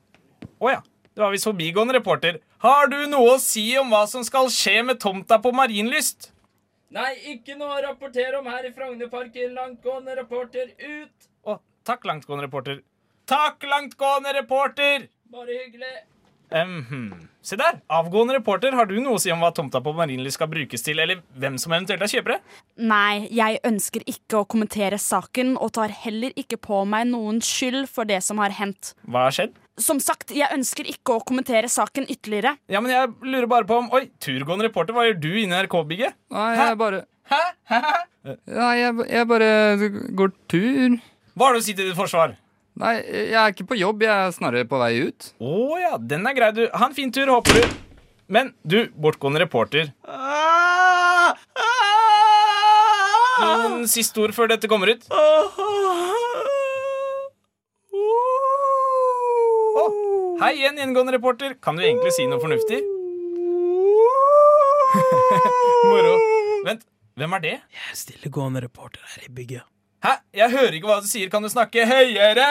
Å 0.58 0.72
ja. 0.72 0.82
Det 1.14 1.22
var 1.22 1.32
visst 1.34 1.48
forbigående 1.48 1.94
reporter. 1.96 2.36
Har 2.62 2.90
du 2.90 2.98
noe 3.10 3.36
å 3.36 3.38
si 3.42 3.64
om 3.78 3.88
hva 3.90 4.04
som 4.10 4.26
skal 4.26 4.50
skje 4.54 4.82
med 4.86 5.00
tomta 5.02 5.38
på 5.42 5.50
Marienlyst? 5.54 6.32
Nei, 6.94 7.10
ikke 7.34 7.56
noe 7.58 7.78
å 7.78 7.80
rapportere 7.84 8.38
om 8.38 8.46
her 8.46 8.66
i 8.68 8.74
Frognerparken. 8.74 9.54
Langtgående 9.54 10.14
reporter 10.18 10.70
ut. 10.78 11.28
Takk, 11.88 12.04
langtgående 12.04 12.44
reporter. 12.44 12.80
Takk, 13.28 13.64
langtgående 13.64 14.32
reporter! 14.36 15.08
Bare 15.32 15.54
hyggelig. 15.56 15.94
Mhm. 16.52 17.28
Se 17.42 17.56
der. 17.56 17.78
Avgående 17.88 18.34
reporter, 18.36 18.74
har 18.76 18.84
du 18.88 18.98
noe 19.00 19.16
å 19.16 19.20
si 19.20 19.30
om 19.32 19.40
hva 19.40 19.48
tomta 19.56 19.80
på 19.84 19.94
Marienlyst 19.96 20.36
skal 20.36 20.50
brukes 20.52 20.84
til, 20.84 21.00
eller 21.00 21.22
hvem 21.40 21.56
som 21.60 21.72
eventuelt 21.72 22.04
er 22.04 22.12
kjøpere? 22.12 22.36
Nei, 22.76 23.24
jeg 23.32 23.60
ønsker 23.64 24.04
ikke 24.04 24.42
å 24.42 24.46
kommentere 24.48 25.00
saken, 25.00 25.56
og 25.56 25.72
tar 25.78 25.94
heller 26.04 26.36
ikke 26.36 26.60
på 26.60 26.82
meg 26.88 27.08
noen 27.08 27.40
skyld 27.44 27.88
for 27.88 28.08
det 28.08 28.20
som 28.26 28.40
har 28.44 28.52
hendt. 28.60 28.92
Hva 29.08 29.24
har 29.28 29.36
skjedd? 29.38 29.56
Som 29.80 30.00
sagt, 30.04 30.32
jeg 30.36 30.52
ønsker 30.52 30.88
ikke 30.92 31.16
å 31.16 31.24
kommentere 31.24 31.72
saken 31.72 32.08
ytterligere. 32.10 32.56
Ja, 32.68 32.80
men 32.84 32.92
jeg 32.92 33.14
lurer 33.22 33.48
bare 33.48 33.68
på 33.68 33.80
om 33.80 33.88
Oi, 33.96 34.10
turgående 34.20 34.68
reporter, 34.68 34.96
hva 34.96 35.08
gjør 35.08 35.20
du 35.24 35.30
inne 35.40 35.56
i 35.56 35.68
RK-bygget? 35.68 36.20
Nei, 36.36 36.48
jeg 36.58 36.80
bare 36.80 37.06
Hæ? 37.28 37.44
Hæ? 37.68 37.80
Nei, 38.48 38.72
jeg, 38.80 38.92
jeg 39.12 39.28
bare 39.28 39.48
går 40.16 40.36
tur. 40.48 40.98
Hva 41.38 41.52
har 41.52 41.54
du 41.54 41.60
å 41.60 41.62
si 41.62 41.70
til 41.78 41.86
ditt 41.86 41.94
forsvar? 41.94 42.32
Nei, 42.82 42.96
jeg 42.98 43.34
er 43.38 43.52
ikke 43.52 43.66
på 43.70 43.76
jobb, 43.78 44.00
jeg 44.02 44.10
er 44.10 44.32
snarere 44.34 44.66
på 44.66 44.78
vei 44.80 45.04
ut. 45.06 45.28
Å 45.38 45.76
ja, 45.78 45.92
den 46.02 46.26
er 46.26 46.34
grei, 46.34 46.48
du. 46.56 46.64
Ha 46.74 46.88
en 46.88 46.96
fin 46.96 47.12
tur, 47.14 47.30
håper 47.30 47.60
du. 47.60 47.76
Men 48.26 48.50
du, 48.66 48.80
bortgående 48.98 49.44
reporter. 49.44 49.92
Noen 53.38 53.86
siste 53.86 54.18
ord 54.24 54.34
før 54.34 54.50
dette 54.50 54.66
kommer 54.70 54.90
ut? 54.90 55.06
Hei 60.42 60.52
igjen, 60.58 60.82
gjengående 60.82 61.14
reporter. 61.20 61.54
Kan 61.62 61.78
du 61.78 61.86
egentlig 61.86 62.16
si 62.18 62.26
noe 62.26 62.42
fornuftig? 62.42 62.82
Moro. 65.86 66.14
Vent, 66.66 66.86
hvem 67.14 67.38
er 67.38 67.46
det? 67.46 67.58
Jeg 67.78 67.90
er 67.94 67.98
stillegående 68.06 68.66
reporter 68.66 69.06
her 69.14 69.30
i 69.30 69.36
bygget. 69.38 69.77
Hæ? 70.04 70.12
Jeg 70.36 70.52
hører 70.54 70.76
ikke 70.78 70.90
hva 70.90 71.00
du 71.02 71.08
sier. 71.10 71.30
Kan 71.32 71.42
du 71.42 71.50
snakke 71.50 71.86
høyere? 71.88 72.46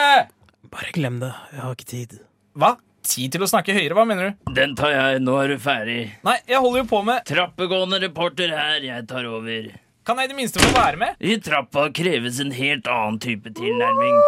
Bare 0.68 0.92
glem 0.92 1.16
det. 1.22 1.32
Jeg 1.54 1.62
har 1.64 1.76
ikke 1.76 1.88
tid. 1.88 2.18
Hva? 2.58 2.74
Tid 3.08 3.32
til 3.32 3.44
å 3.46 3.48
snakke 3.48 3.72
høyere? 3.72 3.96
Hva 3.96 4.04
mener 4.08 4.30
du? 4.30 4.52
Den 4.58 4.74
tar 4.76 4.92
jeg. 4.92 5.22
Nå 5.24 5.36
er 5.40 5.54
du 5.54 5.62
ferdig. 5.62 6.00
Nei, 6.28 6.36
jeg 6.50 6.60
holder 6.60 6.82
jo 6.82 6.88
på 6.90 7.00
med 7.08 7.24
Trappegående 7.28 8.02
reporter 8.04 8.52
her. 8.52 8.84
Jeg 8.84 9.06
tar 9.08 9.28
over. 9.30 9.70
Kan 10.08 10.20
jeg 10.20 10.28
i 10.28 10.32
det 10.32 10.38
minste 10.38 10.60
få 10.64 10.74
være 10.76 11.00
med? 11.00 11.16
I 11.20 11.38
trappa 11.44 11.88
kreves 11.96 12.40
en 12.44 12.52
helt 12.56 12.86
annen 12.88 13.18
type 13.20 13.52
tilnærming. 13.56 14.20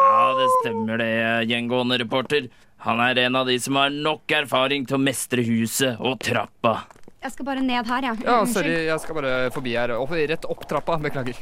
Ja, 0.00 0.22
det 0.38 0.48
stemmer 0.60 0.98
det, 1.02 1.10
gjengående 1.50 1.98
reporter. 2.00 2.48
Han 2.86 3.02
er 3.04 3.18
en 3.26 3.36
av 3.38 3.46
de 3.50 3.58
som 3.62 3.76
har 3.78 3.92
nok 3.92 4.32
erfaring 4.34 4.86
til 4.88 4.96
å 4.96 5.02
mestre 5.02 5.44
huset 5.46 6.00
og 6.00 6.18
trappa. 6.24 6.80
Jeg 7.20 7.34
skal 7.34 7.46
bare 7.50 7.62
ned 7.62 7.86
her, 7.90 8.06
jeg. 8.08 8.22
Ja, 8.24 8.38
ja, 8.40 8.48
sorry, 8.48 8.72
jeg 8.88 9.02
skal 9.02 9.18
bare 9.18 9.34
forbi 9.54 9.74
her. 9.76 9.92
Opp, 9.98 10.14
rett 10.16 10.46
opp 10.48 10.62
trappa. 10.70 10.96
Beklager. 11.04 11.36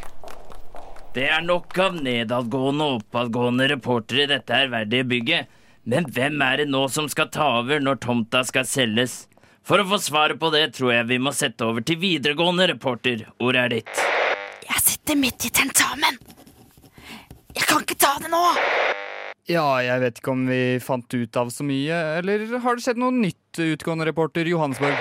Det 1.19 1.25
er 1.27 1.41
nok 1.43 1.75
av 1.83 1.97
nedadgående 1.99 2.85
og 2.87 3.01
oppadgående 3.01 3.65
reportere 3.73 4.23
i 4.23 4.29
dette 4.31 4.55
ærverdige 4.55 5.07
bygget. 5.11 5.49
Men 5.91 6.05
hvem 6.15 6.37
er 6.47 6.61
det 6.61 6.67
nå 6.71 6.85
som 6.95 7.09
skal 7.11 7.27
ta 7.35 7.49
over 7.59 7.83
når 7.83 7.99
tomta 8.05 8.45
skal 8.47 8.69
selges? 8.71 9.25
For 9.67 9.83
å 9.83 9.89
få 9.89 9.99
svaret 10.05 10.39
på 10.39 10.53
det 10.55 10.77
tror 10.77 10.93
jeg 10.95 11.09
vi 11.09 11.19
må 11.19 11.33
sette 11.35 11.67
over 11.67 11.83
til 11.83 11.99
videregående 12.05 12.69
reporter. 12.71 13.27
Ordet 13.43 13.65
er 13.65 13.75
ditt. 13.81 14.05
Jeg 14.69 14.85
sitter 14.85 15.19
midt 15.19 15.49
i 15.49 15.53
tentamen. 15.59 16.23
Jeg 17.57 17.67
kan 17.67 17.83
ikke 17.83 17.99
ta 17.99 18.15
det 18.23 18.31
nå! 18.31 18.45
Ja, 19.51 19.67
jeg 19.83 20.07
vet 20.07 20.23
ikke 20.23 20.37
om 20.39 20.47
vi 20.47 20.63
fant 20.87 21.19
ut 21.19 21.43
av 21.43 21.51
så 21.51 21.67
mye. 21.67 22.03
Eller 22.23 22.47
har 22.63 22.79
det 22.79 22.87
skjedd 22.87 23.03
noe 23.03 23.19
nytt, 23.19 23.65
utgående 23.73 24.07
reporter 24.07 24.47
Johannesborg? 24.47 24.95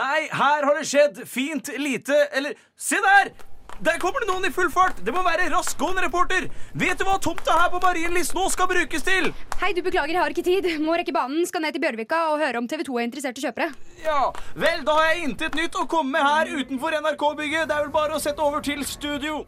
Nei, 0.00 0.20
her 0.32 0.64
har 0.64 0.80
det 0.80 0.88
skjedd 0.88 1.26
fint 1.28 1.68
lite 1.76 2.16
Eller, 2.32 2.56
se 2.80 2.96
der! 3.04 3.34
Der 3.80 3.98
kommer 3.98 4.20
det 4.22 4.28
noen 4.28 4.44
i 4.46 4.50
full 4.52 4.68
fart! 4.70 4.98
Det 5.04 5.12
må 5.14 5.22
være 5.24 5.48
raskgående 5.50 6.04
reporter! 6.04 6.44
Vet 6.78 7.00
du 7.00 7.06
hva 7.08 7.16
tomta 7.22 7.54
her 7.56 7.70
på 7.72 7.80
Marienlyst 7.82 8.34
nå 8.36 8.44
skal 8.52 8.68
brukes 8.70 9.02
til? 9.06 9.30
Hei, 9.62 9.72
du 9.74 9.80
beklager, 9.82 10.12
jeg 10.12 10.20
har 10.20 10.34
ikke 10.34 10.44
tid. 10.46 10.68
Må 10.84 10.94
rekke 10.98 11.14
banen, 11.16 11.46
skal 11.48 11.64
ned 11.64 11.74
til 11.74 11.82
Bjørvika 11.82 12.20
og 12.34 12.42
høre 12.42 12.60
om 12.60 12.68
TV 12.70 12.84
2 12.86 12.98
er 13.00 13.08
interesserte 13.08 13.42
kjøpere. 13.42 13.72
Ja, 14.04 14.20
vel, 14.54 14.84
da 14.86 14.98
har 14.98 15.10
jeg 15.10 15.24
intet 15.30 15.58
nytt 15.58 15.78
å 15.80 15.86
komme 15.90 16.18
med 16.18 16.28
her 16.28 16.52
utenfor 16.60 16.94
NRK-bygget. 17.00 17.66
Det 17.70 17.78
er 17.78 17.86
vel 17.88 17.96
bare 17.96 18.18
å 18.18 18.22
sette 18.22 18.44
over 18.44 18.62
til 18.62 18.84
studio. 18.86 19.42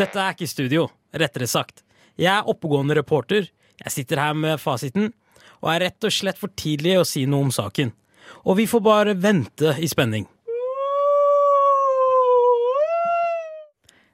Dette 0.00 0.24
er 0.24 0.34
ikke 0.34 0.50
studio, 0.50 0.88
rettere 1.12 1.50
sagt. 1.50 1.84
Jeg 2.16 2.32
er 2.32 2.48
oppegående 2.50 2.96
reporter. 2.98 3.50
Jeg 3.80 3.94
sitter 3.94 4.20
her 4.22 4.34
med 4.36 4.60
fasiten, 4.60 5.12
og 5.60 5.72
er 5.74 5.86
rett 5.86 6.04
og 6.06 6.12
slett 6.14 6.40
for 6.40 6.52
tidlig 6.58 6.98
å 7.00 7.06
si 7.08 7.26
noe 7.28 7.46
om 7.46 7.54
saken. 7.54 7.94
Og 8.46 8.58
vi 8.60 8.66
får 8.70 8.82
bare 8.84 9.16
vente 9.18 9.76
i 9.78 9.88
spenning. 9.90 10.26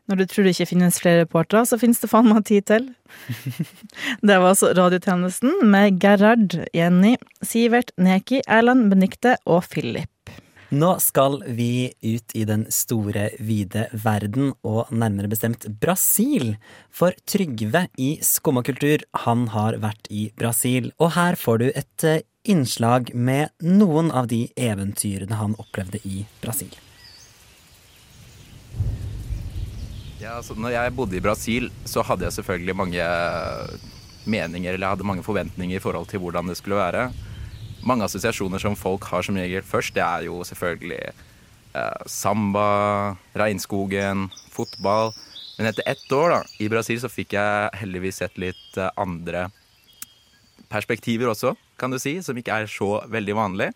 Når 0.07 0.21
du 0.21 0.25
tror 0.31 0.47
det 0.47 0.55
ikke 0.55 0.71
finnes 0.71 0.99
flere 1.03 1.25
reportere, 1.25 1.65
så 1.67 1.79
finnes 1.81 1.99
det 2.03 2.11
faen 2.11 2.29
meg 2.31 2.45
tid 2.47 2.67
til. 2.71 2.91
Det 4.27 4.37
var 4.39 4.53
altså 4.53 4.73
radiotjenesten 4.77 5.65
med 5.67 5.99
Gerhard, 6.03 6.55
Jenny, 6.77 7.17
Sivert, 7.43 7.91
Neki, 7.99 8.45
Erland, 8.47 8.87
Benikte 8.93 9.35
og 9.45 9.65
Philip. 9.73 10.11
Nå 10.75 10.97
skal 10.99 11.39
vi 11.55 11.93
ut 12.03 12.33
i 12.35 12.43
den 12.47 12.65
store, 12.75 13.29
vide 13.39 13.85
verden, 14.03 14.51
og 14.67 14.91
nærmere 14.91 15.31
bestemt 15.31 15.69
Brasil. 15.83 16.57
For 16.91 17.15
Trygve 17.27 17.85
i 18.03 18.17
Skummakultur, 18.23 19.05
han 19.27 19.47
har 19.55 19.79
vært 19.83 20.11
i 20.11 20.27
Brasil, 20.39 20.91
og 20.99 21.15
her 21.15 21.39
får 21.39 21.63
du 21.63 21.69
et 21.71 22.07
eh, 22.09 22.25
innslag 22.51 23.15
med 23.15 23.55
noen 23.63 24.11
av 24.11 24.27
de 24.31 24.49
eventyrene 24.59 25.39
han 25.39 25.55
opplevde 25.63 26.03
i 26.03 26.25
Brasil. 26.43 26.75
Ja, 30.27 30.41
altså, 30.41 30.57
når 30.59 30.73
jeg 30.75 30.95
bodde 30.97 31.15
i 31.15 31.23
Brasil, 31.23 31.69
så 31.87 32.03
hadde 32.03 32.27
jeg 32.27 32.35
selvfølgelig 32.35 32.75
mange 32.75 33.03
meninger, 34.27 34.73
eller 34.73 34.87
jeg 34.89 34.95
hadde 34.97 35.07
mange 35.07 35.23
forventninger 35.23 35.79
i 35.79 35.83
forhold 35.83 36.09
til 36.11 36.19
hvordan 36.19 36.51
det 36.51 36.57
skulle 36.59 36.81
være. 36.81 37.13
Mange 37.87 38.03
assosiasjoner 38.09 38.59
som 38.59 38.75
folk 38.75 39.07
har 39.07 39.23
som 39.23 39.39
regel 39.39 39.63
først, 39.63 39.95
det 39.95 40.03
er 40.03 40.25
jo 40.27 40.41
selvfølgelig 40.43 40.99
eh, 41.79 42.09
samba, 42.11 43.15
regnskogen, 43.39 44.27
fotball. 44.51 45.15
Men 45.61 45.71
etter 45.71 45.87
ett 45.95 46.11
år 46.11 46.35
da, 46.35 46.43
i 46.59 46.73
Brasil 46.75 46.99
så 46.99 47.13
fikk 47.13 47.39
jeg 47.39 47.71
heldigvis 47.79 48.19
sett 48.25 48.35
litt 48.43 48.81
eh, 48.83 48.91
andre 48.99 49.47
perspektiver 50.75 51.31
også, 51.31 51.55
kan 51.79 51.95
du 51.95 52.03
si, 52.03 52.19
som 52.19 52.35
ikke 52.35 52.65
er 52.65 52.67
så 52.67 52.97
veldig 53.07 53.39
vanlig. 53.39 53.71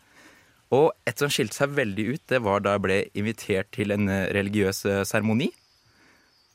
Og 0.75 0.91
et 1.07 1.15
som 1.15 1.31
skilte 1.31 1.63
seg 1.63 1.79
veldig 1.79 2.11
ut, 2.11 2.27
det 2.27 2.43
var 2.43 2.67
da 2.67 2.75
jeg 2.75 2.87
ble 2.89 3.01
invitert 3.15 3.71
til 3.79 3.95
en 3.95 4.11
eh, 4.11 4.27
religiøs 4.35 4.83
eh, 4.91 5.05
seremoni. 5.07 5.53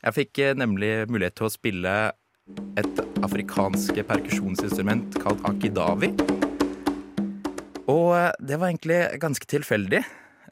Jeg 0.06 0.14
fikk 0.14 0.38
eh, 0.38 0.54
nemlig 0.54 0.90
mulighet 1.10 1.34
til 1.34 1.48
å 1.48 1.50
spille 1.50 1.92
et 2.78 3.00
afrikansk 3.26 3.96
perkusjonsinstrument 4.06 5.16
kalt 5.18 5.42
akidavi. 5.48 6.12
Og 7.90 8.12
eh, 8.14 8.28
det 8.38 8.60
var 8.60 8.70
egentlig 8.70 9.00
ganske 9.24 9.50
tilfeldig. 9.50 10.04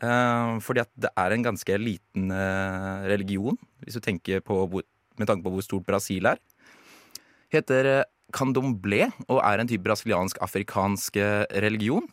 eh, 0.03 0.57
fordi 0.59 0.83
at 0.83 0.91
det 0.99 1.15
er 1.15 1.37
en 1.37 1.47
ganske 1.47 1.79
liten 1.79 2.35
religion, 3.07 3.55
hvis 3.85 3.95
du 3.95 4.03
tenker 4.03 4.43
på 4.43 4.67
med 4.75 5.31
tanke 5.31 5.47
på 5.47 5.55
hvor 5.55 5.63
stort 5.63 5.87
Brasil 5.87 6.27
er. 6.27 6.43
Heter 7.55 8.03
candomblé 8.35 9.07
og 9.29 9.39
er 9.39 9.61
en 9.61 9.71
type 9.71 9.87
brasiliansk-afrikansk 9.87 11.15
religion. 11.63 12.09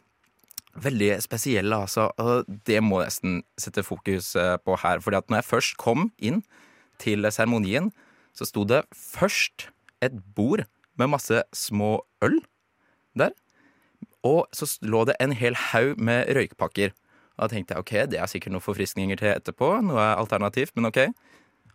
Veldig 0.77 1.15
spesiell, 1.25 1.73
altså. 1.73 2.11
Og 2.21 2.45
det 2.69 2.83
må 2.85 3.01
jeg 3.01 3.09
nesten 3.09 3.43
sette 3.57 3.81
fokus 3.81 4.35
på 4.37 4.83
her. 4.83 5.01
fordi 5.01 5.17
at 5.17 5.31
når 5.31 5.41
jeg 5.41 5.53
først 5.55 5.77
kom 5.81 6.11
inn 6.21 6.45
til 7.01 7.27
seremonien, 7.33 7.89
så 8.37 8.47
sto 8.47 8.63
det 8.67 8.83
først 8.95 9.69
et 10.01 10.15
bord 10.35 10.63
med 10.99 11.11
masse 11.11 11.43
små 11.55 11.99
øl 12.23 12.39
der. 13.17 13.33
Og 14.27 14.45
så 14.53 14.67
lå 14.85 15.03
det 15.09 15.17
en 15.19 15.33
hel 15.33 15.57
haug 15.71 15.99
med 15.99 16.29
røykpakker. 16.37 16.93
Og 17.37 17.43
da 17.43 17.49
tenkte 17.49 17.73
jeg 17.73 17.83
ok, 17.83 17.93
det 18.11 18.19
er 18.21 18.29
sikkert 18.29 18.53
noen 18.53 18.63
forfriskninger 18.63 19.17
til 19.17 19.33
etterpå. 19.33 19.73
Noe 19.87 20.11
alternativt, 20.13 20.75
men 20.77 20.91
ok. 20.91 21.07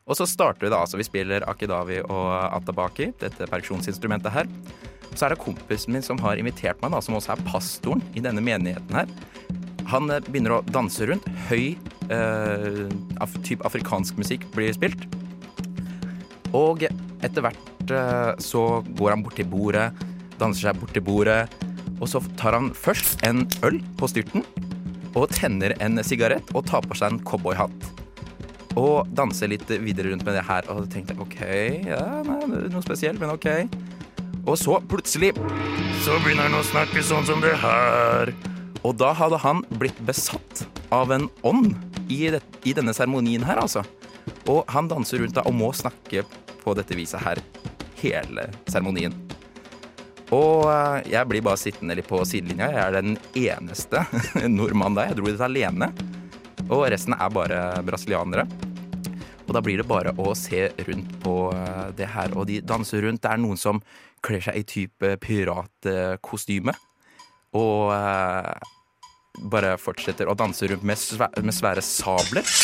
Og 0.07 0.19
så 0.19 0.29
starter 0.31 0.63
vi 0.63 0.71
da. 0.71 0.85
altså 0.85 1.01
Vi 1.01 1.07
spiller 1.09 1.47
akidavi 1.51 2.03
og 2.05 2.29
atabaki, 2.55 3.11
dette 3.19 3.49
perkusjonsinstrumentet 3.51 4.31
her. 4.35 4.51
Så 5.17 5.27
er 5.27 5.35
det 5.35 5.43
kompisen 5.43 5.97
min 5.97 6.05
som 6.05 6.21
har 6.23 6.39
invitert 6.39 6.79
meg, 6.83 6.93
da, 6.95 7.01
som 7.03 7.17
også 7.19 7.35
er 7.35 7.45
pastoren 7.49 8.05
i 8.15 8.23
denne 8.23 8.45
menigheten 8.45 9.01
her. 9.01 9.11
Han 9.91 10.11
eh, 10.11 10.23
begynner 10.29 10.59
å 10.59 10.65
danse 10.71 11.07
rundt. 11.09 11.27
Høy 11.49 11.75
eh, 12.13 12.87
af, 13.23 13.37
type 13.47 13.67
afrikansk 13.67 14.19
musikk 14.21 14.47
blir 14.55 14.75
spilt. 14.77 15.07
Og 16.57 16.87
etter 16.87 17.45
hvert 17.45 17.93
eh, 17.93 18.33
så 18.43 18.63
går 18.97 19.15
han 19.15 19.25
bort 19.25 19.37
til 19.39 19.49
bordet, 19.51 19.91
danser 20.41 20.71
seg 20.71 20.81
bort 20.81 20.95
til 20.97 21.05
bordet. 21.05 21.43
Og 22.01 22.09
så 22.11 22.21
tar 22.41 22.57
han 22.57 22.73
først 22.77 23.25
en 23.27 23.45
øl 23.67 23.81
på 23.97 24.09
styrten 24.11 24.45
og 25.17 25.31
tenner 25.33 25.73
en 25.81 25.97
sigarett 26.05 26.51
og 26.53 26.67
tar 26.69 26.85
på 26.85 26.97
seg 26.99 27.15
en 27.15 27.23
cowboyhatt. 27.25 27.87
Og 28.77 29.09
danser 29.17 29.49
litt 29.49 29.71
videre 29.81 30.13
rundt 30.13 30.27
med 30.27 30.37
det 30.37 30.45
her. 30.45 30.67
Og 30.73 30.85
tenkte 30.93 31.17
OK, 31.25 31.39
ja, 31.89 32.03
nei, 32.27 32.41
noe 32.69 32.85
spesielt, 32.85 33.21
men 33.23 33.33
OK. 33.33 33.49
Og 34.47 34.59
så 34.61 34.77
plutselig 34.87 35.33
så 36.05 36.19
begynner 36.23 36.51
han 36.51 36.59
å 36.59 36.67
snakke 36.69 37.03
sånn 37.03 37.25
som 37.27 37.41
det 37.43 37.57
her. 37.63 38.35
Og 38.85 38.93
da 39.01 39.15
hadde 39.17 39.41
han 39.43 39.65
blitt 39.81 39.97
besatt 40.07 40.67
av 40.95 41.11
en 41.17 41.31
ånd 41.49 41.73
i, 42.13 42.29
det, 42.31 42.43
i 42.69 42.77
denne 42.77 42.95
seremonien 42.95 43.43
her, 43.49 43.59
altså. 43.65 43.83
Og 44.47 44.69
han 44.71 44.91
danser 44.91 45.25
rundt 45.25 45.35
da 45.39 45.47
og 45.49 45.57
må 45.57 45.73
snakke 45.75 46.23
på 46.67 46.75
dette 46.75 46.99
viset 46.99 47.23
her 47.23 47.41
hele 48.03 48.51
seremonien. 48.67 49.15
Og 50.35 50.67
eh, 50.67 51.13
jeg 51.13 51.31
blir 51.31 51.45
bare 51.47 51.61
sittende 51.61 51.95
litt 51.99 52.09
på 52.11 52.19
sidelinja. 52.27 52.71
Jeg 52.75 52.83
er 52.83 52.97
den 52.97 53.19
eneste 53.39 54.03
nordmannen 54.59 54.99
der. 54.99 55.13
Jeg 55.13 55.21
dro 55.21 55.31
dit 55.31 55.45
alene. 55.47 55.91
Og 56.67 56.89
resten 56.91 57.15
er 57.15 57.31
bare 57.31 57.61
brasilianere. 57.87 58.47
Og 59.47 59.55
da 59.55 59.63
blir 59.63 59.79
det 59.79 59.87
bare 59.87 60.11
å 60.19 60.33
se 60.35 60.67
rundt 60.89 61.15
på 61.23 61.37
eh, 61.55 61.87
det 61.99 62.11
her. 62.11 62.35
Og 62.35 62.49
de 62.51 62.59
danser 62.67 63.07
rundt. 63.07 63.23
Det 63.23 63.31
er 63.31 63.43
noen 63.43 63.61
som 63.61 63.83
kler 64.27 64.43
seg 64.43 64.59
i 64.59 64.67
type 64.67 65.13
piratkostyme. 65.23 66.75
Og 67.57 67.95
eh, 67.95 68.73
bare 69.53 69.77
fortsetter 69.79 70.27
å 70.27 70.35
danse 70.39 70.67
rundt 70.73 70.87
med 70.87 71.55
svære 71.55 71.85
sabler. 71.85 72.57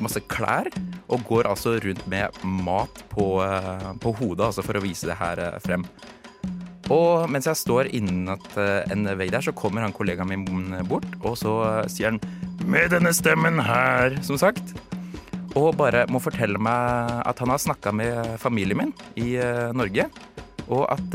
Masse 0.00 0.22
klær. 0.30 0.70
Og 1.10 1.24
går 1.26 1.48
altså 1.50 1.76
rundt 1.82 2.06
med 2.10 2.40
mat 2.44 3.02
på, 3.10 3.42
eh, 3.42 3.90
på 4.02 4.14
hodet, 4.20 4.46
altså 4.46 4.64
for 4.66 4.78
å 4.78 4.84
vise 4.84 5.08
det 5.10 5.18
her 5.18 5.42
eh, 5.42 5.58
frem. 5.64 5.86
Og 6.90 7.30
mens 7.30 7.46
jeg 7.46 7.58
står 7.58 7.90
innat 7.94 8.46
eh, 8.58 8.86
en 8.94 9.10
vegg 9.18 9.32
der, 9.34 9.44
så 9.46 9.54
kommer 9.56 9.84
han 9.86 9.94
kollegaen 9.94 10.30
min 10.30 10.76
bort, 10.90 11.08
og 11.22 11.36
så 11.38 11.54
sier 11.90 12.12
han 12.12 12.20
'med 12.66 12.90
denne 12.90 13.12
stemmen 13.14 13.58
her', 13.58 14.22
som 14.22 14.38
sagt. 14.38 14.74
Og 15.56 15.74
bare 15.76 16.06
må 16.06 16.20
fortelle 16.22 16.58
meg 16.58 17.26
at 17.26 17.38
han 17.38 17.50
har 17.50 17.58
snakka 17.58 17.92
med 17.92 18.38
familien 18.38 18.78
min 18.78 18.92
i 19.16 19.34
Norge. 19.74 20.06
Og 20.70 20.86
at 20.86 21.10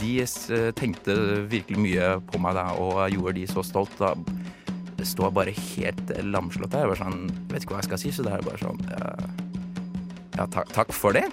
de 0.00 0.24
tenkte 0.72 1.44
virkelig 1.44 1.78
mye 1.78 2.20
på 2.32 2.40
meg 2.40 2.54
da, 2.56 2.72
og 2.72 3.10
gjorde 3.12 3.34
de 3.36 3.46
så 3.46 3.60
stolt. 3.60 3.92
Da 4.00 4.14
står 5.04 5.34
bare 5.36 5.52
helt 5.52 6.12
lamslått 6.24 6.72
der. 6.72 6.86
Jeg 6.86 6.94
bare 6.94 7.02
sånn, 7.02 7.26
vet 7.50 7.66
ikke 7.66 7.76
hva 7.76 7.82
jeg 7.82 7.90
skal 7.90 8.00
si, 8.00 8.12
så 8.16 8.24
det 8.24 8.32
er 8.32 8.46
bare 8.46 8.62
sånn 8.62 8.80
Ja, 10.36 10.46
takk, 10.46 10.72
takk 10.72 10.94
for 10.96 11.16
det. 11.16 11.26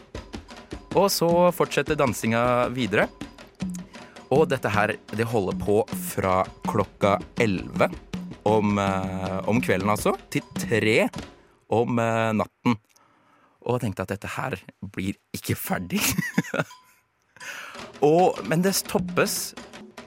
Og 1.00 1.08
så 1.10 1.30
fortsetter 1.56 1.98
dansinga 1.98 2.44
videre. 2.76 3.08
Og 4.34 4.48
dette 4.50 4.70
her, 4.72 4.96
det 5.14 5.26
holder 5.30 5.58
på 5.62 5.82
fra 6.12 6.42
klokka 6.70 7.18
11 7.42 7.88
om, 8.50 8.78
eh, 8.80 9.40
om 9.50 9.62
kvelden, 9.62 9.90
altså, 9.90 10.16
til 10.34 10.46
tre 10.58 11.10
om 11.74 12.00
eh, 12.00 12.32
natten. 12.36 12.78
Og 13.64 13.78
jeg 13.78 13.86
tenkte 13.86 14.06
at 14.06 14.14
dette 14.16 14.32
her 14.36 14.58
blir 14.96 15.18
ikke 15.36 15.56
ferdig. 15.60 16.02
og, 18.12 18.42
men 18.50 18.66
det 18.66 18.76
toppes 18.90 19.54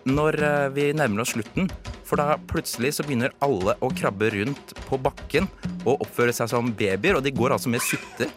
når 0.07 0.43
eh, 0.43 0.67
vi 0.77 0.91
nærmer 0.97 1.25
oss 1.25 1.35
slutten. 1.37 1.71
For 2.07 2.21
da 2.21 2.37
plutselig 2.51 2.95
så 2.97 3.07
begynner 3.07 3.35
alle 3.43 3.75
å 3.83 3.91
krabbe 3.95 4.31
rundt 4.35 4.75
på 4.87 4.99
bakken 5.03 5.49
og 5.85 6.05
oppføre 6.07 6.35
seg 6.37 6.51
som 6.53 6.71
babyer, 6.79 7.19
og 7.19 7.27
de 7.27 7.35
går 7.35 7.57
altså 7.57 7.73
med 7.73 7.83
sutter, 7.83 8.31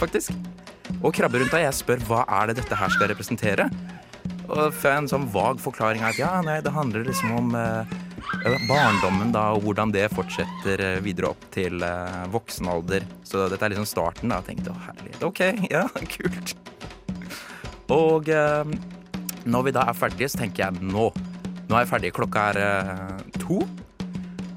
faktisk. 0.00 0.34
Og 1.00 1.10
krabber 1.16 1.42
rundt, 1.42 1.54
og 1.54 1.64
jeg 1.64 1.74
spør 1.74 2.02
hva 2.06 2.22
er 2.38 2.50
det 2.50 2.60
dette 2.60 2.78
her 2.78 2.92
skal 2.94 3.10
representere. 3.10 3.68
Og 4.46 4.70
får 4.74 4.92
jeg 4.92 5.02
en 5.02 5.10
sånn 5.10 5.30
vag 5.34 5.58
forklaring 5.62 6.04
av 6.04 6.14
at 6.14 6.20
ja, 6.20 6.32
nei, 6.46 6.60
det 6.62 6.74
handler 6.74 7.06
liksom 7.08 7.34
om 7.34 7.54
eh, 7.58 7.96
barndommen 8.68 9.32
da, 9.34 9.48
og 9.56 9.66
hvordan 9.66 9.94
det 9.94 10.06
fortsetter 10.14 10.82
eh, 10.82 10.98
videre 11.02 11.32
opp 11.34 11.48
til 11.54 11.82
eh, 11.82 12.22
voksen 12.30 12.70
alder. 12.70 13.06
Så 13.26 13.48
dette 13.50 13.66
er 13.66 13.74
liksom 13.74 13.88
starten 13.90 14.30
da. 14.30 14.38
Jeg 14.42 14.54
tenkte 14.54 14.74
å 14.74 14.82
herlighet, 14.86 15.26
ok, 15.26 15.42
ja, 15.74 15.86
kult. 16.14 16.54
Og 17.90 18.30
eh, 18.30 18.76
når 19.46 19.66
vi 19.66 19.74
da 19.74 19.88
er 19.90 19.98
ferdige, 19.98 20.30
så 20.30 20.44
tenker 20.44 20.68
jeg 20.68 20.86
nå. 20.94 21.10
Nå 21.66 21.74
er 21.74 21.82
jeg 21.82 21.90
ferdig. 21.90 22.12
Klokka 22.14 22.44
er 22.52 22.58
eh, 22.62 23.22
to. 23.42 23.58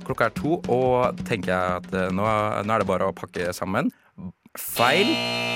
Klokka 0.06 0.28
er 0.30 0.36
to, 0.38 0.60
og 0.70 1.24
tenker 1.26 1.52
jeg 1.52 1.80
at 1.82 1.96
eh, 1.98 2.12
nå, 2.14 2.26
nå 2.66 2.76
er 2.76 2.84
det 2.84 2.90
bare 2.90 3.10
å 3.10 3.16
pakke 3.18 3.50
sammen. 3.56 3.90
Feil, 4.60 5.10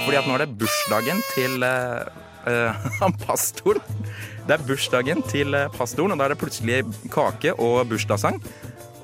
fordi 0.05 0.19
at 0.19 0.29
nå 0.29 0.35
er 0.37 0.43
det 0.45 0.57
bursdagen 0.61 1.21
til 1.33 1.65
eh, 1.67 2.89
han 3.01 3.13
pastoren. 3.21 4.01
Det 4.47 4.57
er 4.57 4.65
bursdagen 4.65 5.21
til 5.29 5.55
pastoren, 5.77 6.15
og 6.15 6.19
da 6.19 6.25
er 6.25 6.33
det 6.33 6.41
plutselig 6.41 6.81
kake 7.13 7.53
og 7.61 7.85
bursdagssang. 7.91 8.41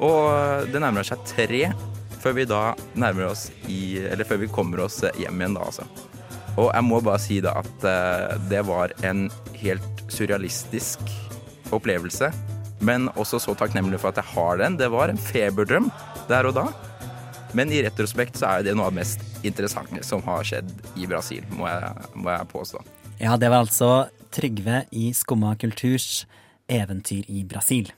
Og 0.04 0.68
det 0.74 0.82
nærmer 0.82 1.06
seg 1.06 1.22
tre 1.30 1.64
før 2.20 2.36
vi 2.36 2.50
da 2.50 2.74
nærmer 3.00 3.30
oss 3.30 3.46
i 3.72 4.00
Eller 4.10 4.28
før 4.28 4.42
vi 4.42 4.50
kommer 4.52 4.82
oss 4.84 4.98
hjem 5.06 5.40
igjen, 5.40 5.56
da, 5.56 5.70
altså. 5.70 5.86
Og 6.60 6.74
jeg 6.74 6.84
må 6.88 7.00
bare 7.04 7.22
si 7.24 7.40
da 7.44 7.54
at 7.62 7.86
det 8.52 8.66
var 8.68 8.92
en 9.08 9.28
helt 9.62 10.04
surrealistisk 10.12 11.06
opplevelse. 11.76 12.32
Men 12.86 13.10
også 13.20 13.42
så 13.44 13.56
takknemlig 13.60 14.00
for 14.00 14.14
at 14.14 14.22
jeg 14.22 14.32
har 14.36 14.62
den. 14.62 14.78
Det 14.80 14.88
var 14.92 15.12
en 15.12 15.20
feberdrøm 15.20 15.90
der 16.30 16.48
og 16.48 16.56
da. 16.56 16.68
Men 17.58 17.72
i 17.74 17.82
retrospekt 17.84 18.38
så 18.40 18.52
er 18.54 18.68
det 18.68 18.76
noe 18.78 18.88
av 18.88 18.94
det 18.94 19.02
mest 19.02 19.46
interessante 19.48 20.04
som 20.06 20.22
har 20.28 20.46
skjedd 20.46 20.70
i 21.00 21.08
Brasil, 21.10 21.46
må 21.58 21.66
jeg, 21.68 22.10
må 22.14 22.30
jeg 22.30 22.50
påstå. 22.52 22.84
Ja, 23.20 23.36
det 23.42 23.50
var 23.50 23.66
altså 23.66 24.08
Trygve 24.32 24.84
i 24.94 25.10
Skumma 25.18 25.56
kulturs 25.60 26.28
eventyr 26.70 27.26
i 27.28 27.42
Brasil. 27.50 27.90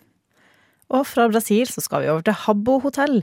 Og 0.92 1.04
fra 1.08 1.28
Brasil 1.32 1.68
så 1.68 1.84
skal 1.84 2.06
vi 2.06 2.12
over 2.12 2.24
til 2.26 2.38
Habbo 2.46 2.80
hotell. 2.84 3.22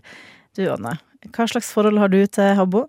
Du 0.56 0.66
Anne, 0.68 0.98
hva 1.32 1.48
slags 1.48 1.72
forhold 1.72 2.00
har 2.00 2.12
du 2.12 2.20
til 2.26 2.54
Habbo? 2.58 2.84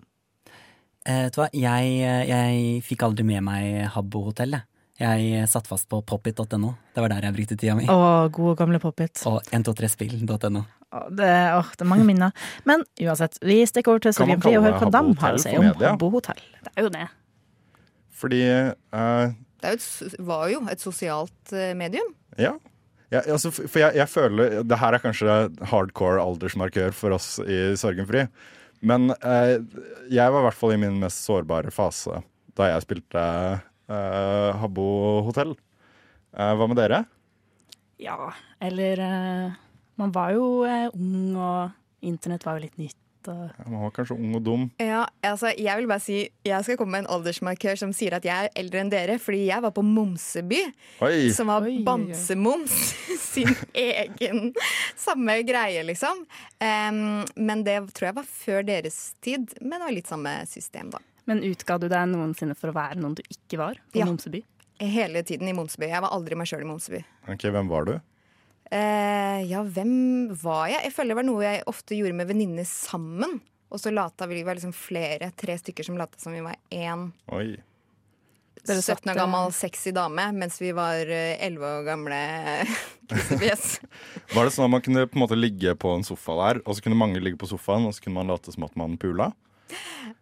Eh, 1.08 1.26
vet 1.26 1.36
du 1.36 1.40
hva, 1.42 1.48
jeg, 1.56 1.94
jeg 2.30 2.82
fikk 2.86 3.08
aldri 3.08 3.26
med 3.28 3.44
meg 3.48 3.88
Habbo-hotellet. 3.96 4.68
Jeg 4.68 4.69
satt 5.48 5.70
fast 5.70 5.88
på 5.90 6.02
popit.no. 6.04 6.74
Det 6.96 7.04
var 7.04 7.14
der 7.14 7.30
jeg 7.30 7.36
brukte 7.38 7.56
tida 7.56 7.76
mi. 7.78 7.86
Å, 7.88 8.28
gode 8.36 8.58
gamle 8.60 8.82
popit. 8.84 9.22
Og 9.30 9.40
123spill.no. 9.56 10.66
Det, 10.90 11.30
åh, 11.54 11.70
det 11.78 11.86
er 11.86 11.90
mange 11.90 12.06
minner. 12.08 12.34
Men 12.66 12.84
uansett, 13.00 13.38
vi 13.46 13.62
stikker 13.70 13.94
over 13.94 14.04
til 14.08 14.16
Sorgenfri 14.18 14.56
og 14.58 14.66
hører 14.66 14.82
hva 14.82 14.90
de 14.96 15.16
har 15.22 15.38
å 15.38 15.42
si 15.42 15.54
om 15.54 15.68
media? 15.68 15.94
Habbo 15.94 16.10
hotell. 16.16 16.42
Det 16.66 16.74
er 16.74 16.88
jo 16.88 16.92
det. 16.96 17.06
Fordi 18.20 18.42
uh, 18.50 19.36
Det 19.62 19.70
er 19.70 19.76
jo 19.76 19.80
et, 19.80 20.18
var 20.32 20.48
jo 20.52 20.64
et 20.74 20.84
sosialt 20.84 21.54
eh, 21.54 21.76
medium. 21.78 22.10
Ja. 22.42 22.56
Ja, 23.10 23.24
altså, 23.24 23.50
for 23.54 23.80
jeg, 23.82 23.96
jeg 23.98 24.06
føler 24.06 24.60
Det 24.70 24.78
her 24.78 24.94
er 24.94 25.02
kanskje 25.02 25.38
hardcore 25.72 26.22
aldersmarkør 26.22 26.94
for 26.94 27.16
oss 27.16 27.38
i 27.42 27.62
Sorgenfri. 27.80 28.26
Men 28.86 29.14
uh, 29.14 29.56
jeg 30.10 30.34
var 30.34 30.42
i 30.42 30.48
hvert 30.50 30.58
fall 30.58 30.74
i 30.76 30.82
min 30.82 31.00
mest 31.02 31.22
sårbare 31.26 31.74
fase 31.74 32.22
da 32.58 32.74
jeg 32.74 32.84
spilte 32.84 33.22
eh, 33.90 34.60
Habbo 34.62 34.86
hotell. 35.28 35.56
Uh, 36.30 36.54
hva 36.56 36.68
med 36.70 36.78
dere? 36.78 37.04
Ja, 38.00 38.32
eller 38.62 39.02
uh, 39.02 39.58
Man 40.00 40.14
var 40.16 40.32
jo 40.32 40.64
eh, 40.64 40.88
ung, 40.94 41.36
og 41.36 42.06
internett 42.06 42.46
var 42.46 42.60
jo 42.60 42.68
litt 42.68 42.78
nytt. 42.80 42.96
Ja, 43.28 43.50
Man 43.68 43.82
var 43.84 43.92
kanskje 43.92 44.16
ung 44.16 44.38
og 44.38 44.46
dum. 44.46 44.62
Ja, 44.80 45.02
altså, 45.28 45.52
jeg 45.52 45.76
vil 45.82 45.90
bare 45.90 46.02
si 46.02 46.22
Jeg 46.48 46.64
skal 46.64 46.78
komme 46.80 46.96
med 46.96 47.04
en 47.04 47.10
aldersmarkør 47.18 47.76
som 47.82 47.92
sier 47.94 48.16
at 48.16 48.24
jeg 48.26 48.48
er 48.48 48.62
eldre 48.62 48.80
enn 48.80 48.94
dere, 48.94 49.18
fordi 49.20 49.42
jeg 49.50 49.66
var 49.66 49.74
på 49.76 49.84
Momseby. 49.84 50.62
Oi. 51.04 51.28
Som 51.36 51.52
var 51.52 51.68
Bamsemums 51.86 52.78
sin 53.34 53.52
egen 53.76 54.54
samme 54.98 55.42
greie, 55.44 55.84
liksom. 55.86 56.24
Um, 56.64 57.04
men 57.36 57.68
det 57.68 57.82
tror 57.92 58.14
jeg 58.14 58.20
var 58.22 58.32
før 58.32 58.66
deres 58.72 59.02
tid, 59.20 59.52
men 59.60 59.78
det 59.78 59.86
var 59.90 59.98
litt 60.00 60.16
samme 60.16 60.40
system, 60.50 60.96
da. 60.96 61.04
Men 61.30 61.44
utga 61.46 61.78
du 61.78 61.88
deg 61.92 62.10
noensinne 62.10 62.58
for 62.58 62.72
å 62.72 62.78
være 62.78 62.98
noen 63.00 63.18
du 63.20 63.24
ikke 63.28 63.60
var 63.62 63.82
på 63.94 64.02
Ja. 64.02 64.08
Momseby? 64.10 64.42
Hele 64.80 65.22
tiden 65.28 65.50
i 65.52 65.54
Momseby. 65.54 65.90
Jeg 65.92 66.02
var 66.02 66.16
aldri 66.16 66.38
meg 66.40 66.48
sjøl 66.50 66.64
i 66.64 66.70
Momseby. 66.70 67.04
Ok, 67.30 67.46
Hvem 67.54 67.70
var 67.70 67.86
du? 67.86 68.00
Eh, 68.72 69.46
ja, 69.50 69.64
hvem 69.66 70.30
var 70.38 70.68
jeg? 70.70 70.84
Jeg 70.86 70.94
føler 70.94 71.14
det 71.14 71.20
var 71.20 71.28
noe 71.28 71.46
jeg 71.46 71.64
ofte 71.70 71.98
gjorde 71.98 72.18
med 72.18 72.30
venninner 72.30 72.68
sammen. 72.70 73.40
Og 73.70 73.82
så 73.82 73.92
lata 73.94 74.26
vi, 74.30 74.44
var 74.46 74.58
liksom 74.58 74.74
flere, 74.74 75.32
tre 75.38 75.58
stykker 75.58 75.86
som 75.86 75.98
lata 75.98 76.18
som 76.22 76.34
vi 76.34 76.42
var 76.42 76.56
én 76.74 77.10
Oi. 77.34 77.58
17 78.66 79.08
år 79.10 79.16
gammel 79.16 79.54
sexy 79.56 79.94
dame, 79.96 80.26
mens 80.36 80.58
vi 80.62 80.74
var 80.76 81.08
eh, 81.08 81.38
11 81.46 81.64
år 81.64 81.86
gamle 81.88 82.18
kissefjes. 83.10 83.80
Var 84.36 84.46
det 84.46 84.52
sånn 84.54 84.68
at 84.68 84.74
man 84.74 84.84
kunne 84.84 85.06
på 85.08 85.16
en 85.18 85.24
måte 85.24 85.38
ligge 85.40 85.74
på 85.80 85.94
en 85.96 86.04
sofa 86.06 86.36
der, 86.42 86.60
og 86.66 86.76
så 86.76 86.84
kunne 86.84 87.00
mange 87.00 87.22
ligge 87.24 87.40
på 87.40 87.50
sofaen, 87.50 87.88
og 87.88 87.96
så 87.96 88.04
kunne 88.04 88.20
man 88.20 88.30
late 88.34 88.52
som 88.54 88.68
at 88.68 88.76
man 88.78 88.98
pula? 89.00 89.32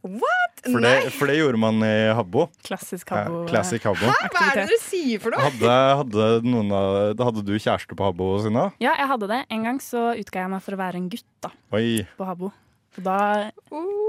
What? 0.04 0.62
For 0.68 0.80
det, 0.84 0.94
for 1.16 1.30
det 1.30 1.38
gjorde 1.40 1.60
man 1.62 1.82
i 1.86 1.92
Habbo. 2.18 2.48
Klassisk 2.68 3.10
Habbo. 3.14 3.46
classic 3.50 3.84
Habbo. 3.88 4.08
Hæ? 4.10 4.30
Hva 4.34 4.44
er 4.52 4.56
det 4.62 4.66
dere 4.72 4.80
sier 4.84 5.22
for 5.24 5.32
noe? 5.36 5.40
Hadde, 5.46 5.76
hadde, 6.02 6.28
noen 6.48 6.72
av, 6.76 7.16
hadde 7.30 7.44
du 7.48 7.54
kjæreste 7.56 7.96
på 7.98 8.08
Habbo, 8.08 8.30
Synna? 8.44 8.68
Ja, 8.84 8.96
jeg 9.00 9.08
hadde 9.14 9.28
det. 9.32 9.42
En 9.54 9.64
gang 9.68 9.80
så 9.84 10.10
utga 10.18 10.44
jeg 10.46 10.50
meg 10.56 10.64
for 10.66 10.78
å 10.78 10.82
være 10.82 10.96
en 11.02 11.10
gutt 11.14 11.28
da, 11.46 11.52
Oi. 11.78 12.08
på 12.18 12.26
Habbo. 12.28 12.52
Og 12.98 13.04
da 13.06 13.20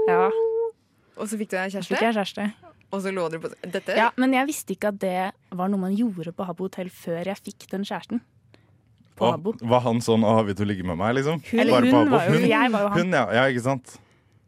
Ja. 0.09 0.25
Og 1.19 1.27
så 1.27 1.35
fikk 1.37 1.49
du 1.51 1.57
deg 1.57 1.71
kjæreste? 1.75 1.93
Fikk 1.93 2.01
jeg 2.07 2.15
kjæreste. 2.15 2.49
Og 2.91 3.01
så 3.03 3.11
lå 3.13 3.29
dere 3.29 3.41
på 3.43 3.49
dette? 3.71 3.95
Ja, 3.95 4.09
men 4.17 4.31
jeg 4.33 4.47
visste 4.49 4.73
ikke 4.73 4.87
at 4.89 4.99
det 4.99 5.31
var 5.53 5.67
noe 5.69 5.77
man 5.79 5.95
gjorde 5.95 6.31
på 6.33 6.45
Habbo 6.47 6.65
hotell 6.69 6.89
før 6.89 7.23
jeg 7.27 7.37
fikk 7.43 7.67
den 7.69 7.83
kjæresten. 7.85 8.21
På 9.19 9.33
Habbo. 9.33 9.51
var 9.61 9.81
han 9.81 9.99
sånn 9.99 10.23
'Å, 10.23 10.45
vil 10.47 10.55
du 10.55 10.63
ligge 10.63 10.83
med 10.87 10.95
meg', 10.97 11.15
liksom? 11.19 11.43
Hun, 11.43 11.67
Bare 11.67 11.81
på 11.81 11.91
hun 11.91 12.07
Habbo? 12.07 12.09
var 12.17 12.25
jo- 12.31 12.47
jeg 12.47 12.71
var 12.71 12.79
jo 12.81 12.87
han. 12.87 12.97
Hun, 12.99 13.11
ja. 13.11 13.25
ja, 13.33 13.43
ikke 13.51 13.61
sant? 13.61 13.97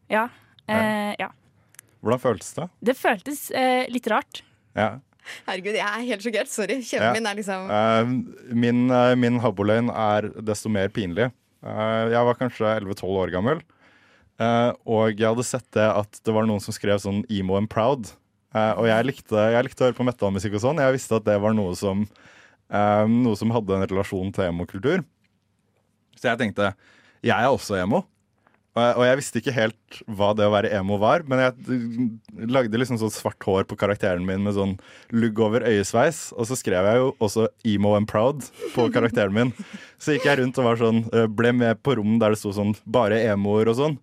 Ja. 0.09 0.29
Eh, 0.69 1.15
ja. 1.19 1.29
Hvordan 2.01 2.19
føltes 2.21 2.53
det? 2.57 2.67
Det 2.81 2.95
føltes 2.97 3.51
eh, 3.51 3.85
litt 3.89 4.07
rart. 4.11 4.41
Ja. 4.75 4.99
Herregud, 5.45 5.75
jeg 5.77 5.85
er 5.85 6.05
helt 6.07 6.23
sjokkert. 6.25 6.49
Sorry. 6.49 6.79
Kjeven 6.81 7.07
Ja. 7.07 7.13
min 7.13 7.27
er 7.29 7.35
liksom 7.37 7.69
Eh, 7.71 8.55
min 8.55 8.79
uh, 8.91 9.15
min 9.15 9.39
Habbo-løgn 9.39 9.91
er 9.93 10.29
desto 10.41 10.69
mer 10.69 10.89
pinlig. 10.89 11.31
Eh, 11.61 12.09
jeg 12.09 12.25
var 12.25 12.39
kanskje 12.39 12.71
11-12 12.81 13.19
år 13.21 13.31
gammel, 13.31 13.61
eh, 14.41 14.71
og 14.89 15.13
jeg 15.13 15.27
hadde 15.29 15.45
sett 15.45 15.67
det 15.77 15.85
at 15.85 16.19
det 16.25 16.33
var 16.33 16.47
noen 16.49 16.59
som 16.63 16.73
skrev 16.73 16.97
sånn 17.03 17.23
'emo 17.29 17.57
and 17.57 17.69
proud'. 17.69 18.15
Eh, 18.55 18.73
og 18.73 18.87
jeg 18.89 19.05
likte, 19.05 19.37
jeg 19.53 19.63
likte 19.63 19.83
å 19.85 19.91
høre 19.91 19.99
på 19.99 20.03
metallmusikk 20.09 20.55
og 20.57 20.61
sånn. 20.65 20.81
Jeg 20.81 20.93
visste 20.97 21.15
at 21.15 21.23
det 21.23 21.37
var 21.39 21.53
noe 21.53 21.75
som, 21.75 22.07
noe 22.71 23.35
som 23.37 23.51
hadde 23.51 23.75
en 23.77 23.87
relasjon 23.87 24.33
til 24.33 24.43
emo-kultur. 24.49 25.05
Så 26.17 26.29
jeg 26.33 26.37
tenkte 26.39 26.73
jeg 27.23 27.37
er 27.37 27.47
også 27.47 27.77
emo. 27.81 28.05
Og 28.71 29.01
jeg 29.03 29.17
visste 29.19 29.39
ikke 29.41 29.51
helt 29.51 29.97
hva 30.07 30.29
det 30.31 30.45
å 30.47 30.51
være 30.53 30.69
emo 30.77 30.95
var, 31.01 31.25
men 31.27 31.41
jeg 31.43 31.73
eh, 31.75 32.45
lagde 32.47 32.79
liksom 32.79 33.01
sånn 33.01 33.11
svart 33.11 33.43
hår 33.43 33.65
på 33.67 33.75
karakteren 33.79 34.23
min 34.23 34.45
med 34.45 34.55
sånn 34.55 34.77
lugg 35.11 35.41
over 35.43 35.65
øyesveis, 35.67 36.29
og 36.37 36.47
så 36.47 36.55
skrev 36.55 36.87
jeg 36.87 37.01
jo 37.01 37.09
også 37.19 37.49
'emo 37.67 37.97
and 37.97 38.07
proud' 38.07 38.47
på 38.71 38.87
karakteren 38.95 39.35
min. 39.35 39.51
Så 39.99 40.15
gikk 40.15 40.29
jeg 40.29 40.39
rundt 40.39 40.61
og 40.63 40.69
var 40.69 40.79
sånn, 40.79 41.03
eh, 41.11 41.27
ble 41.27 41.51
med 41.51 41.83
på 41.83 41.97
rom 41.99 42.15
der 42.19 42.31
det 42.31 42.39
sto 42.39 42.53
sånn 42.55 42.71
'bare 42.87 43.19
emoer' 43.27 43.67
og 43.67 43.75
sånn. 43.75 43.99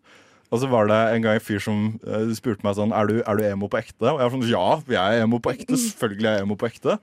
Og 0.52 0.60
så 0.60 0.68
var 0.68 0.86
det 0.88 1.00
en 1.16 1.22
gang 1.22 1.40
en 1.40 1.44
fyr 1.48 1.64
som 1.64 2.00
eh, 2.04 2.28
spurte 2.36 2.64
meg 2.64 2.76
sånn 2.76 2.92
er 2.92 3.06
du, 3.08 3.22
'Er 3.24 3.36
du 3.40 3.44
emo 3.48 3.68
på 3.72 3.80
ekte?' 3.80 4.12
Og 4.12 4.20
jeg 4.20 4.28
var 4.28 4.36
sånn 4.36 4.48
'Ja, 4.52 4.82
jeg 4.84 5.16
er 5.16 5.24
emo 5.24 5.40
på 5.40 5.52
ekte. 5.56 5.80
Selvfølgelig 5.80 6.28
er 6.28 6.36
jeg 6.36 6.44
emo 6.44 6.56
på 6.60 6.68
ekte'. 6.68 7.00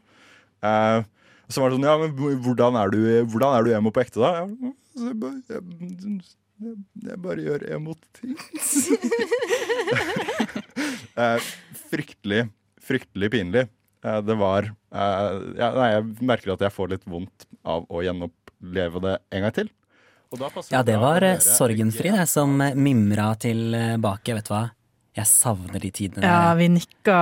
Eh, 0.62 1.04
så 1.50 1.62
var 1.62 1.70
det 1.74 1.82
sånn 1.82 1.90
'Ja, 1.90 1.98
men 1.98 2.14
hvordan 2.46 2.78
er 2.78 2.90
du, 2.94 3.26
hvordan 3.26 3.58
er 3.58 3.64
du 3.66 3.74
emo 3.74 3.90
på 3.90 4.06
ekte, 4.06 4.22
da?' 4.22 4.46
Jeg, 4.46 4.74
så 6.22 6.45
jeg, 6.62 6.76
jeg, 7.04 7.18
bare 7.24 7.46
gjør 7.46 7.66
emo-ting. 7.78 8.36
Eh, 11.16 11.40
fryktelig, 11.88 12.42
fryktelig 12.84 13.30
pinlig. 13.32 13.62
Eh, 14.04 14.18
det 14.28 14.36
var 14.36 14.66
eh, 14.68 15.36
ja, 15.56 15.70
Nei, 15.78 15.86
jeg 15.94 16.26
merker 16.28 16.52
at 16.56 16.66
jeg 16.66 16.74
får 16.76 16.90
litt 16.92 17.06
vondt 17.08 17.46
av 17.64 17.86
å 17.88 18.02
gjenoppleve 18.04 19.02
det 19.06 19.14
en 19.32 19.46
gang 19.46 19.54
til. 19.56 19.70
Og 20.34 20.42
da 20.42 20.50
Ja, 20.74 20.82
det 20.84 20.98
var 21.00 21.24
eh, 21.24 21.40
Sorgenfri 21.40 22.12
det 22.12 22.28
som 22.28 22.58
mimra 22.60 23.30
tilbake. 23.40 24.36
Vet 24.36 24.50
du 24.50 24.54
hva? 24.58 24.66
Jeg 25.16 25.32
savner 25.32 25.80
de 25.80 25.94
tidene. 25.96 26.28
Ja, 26.28 26.52
vi 26.60 26.68
nikka 26.74 27.16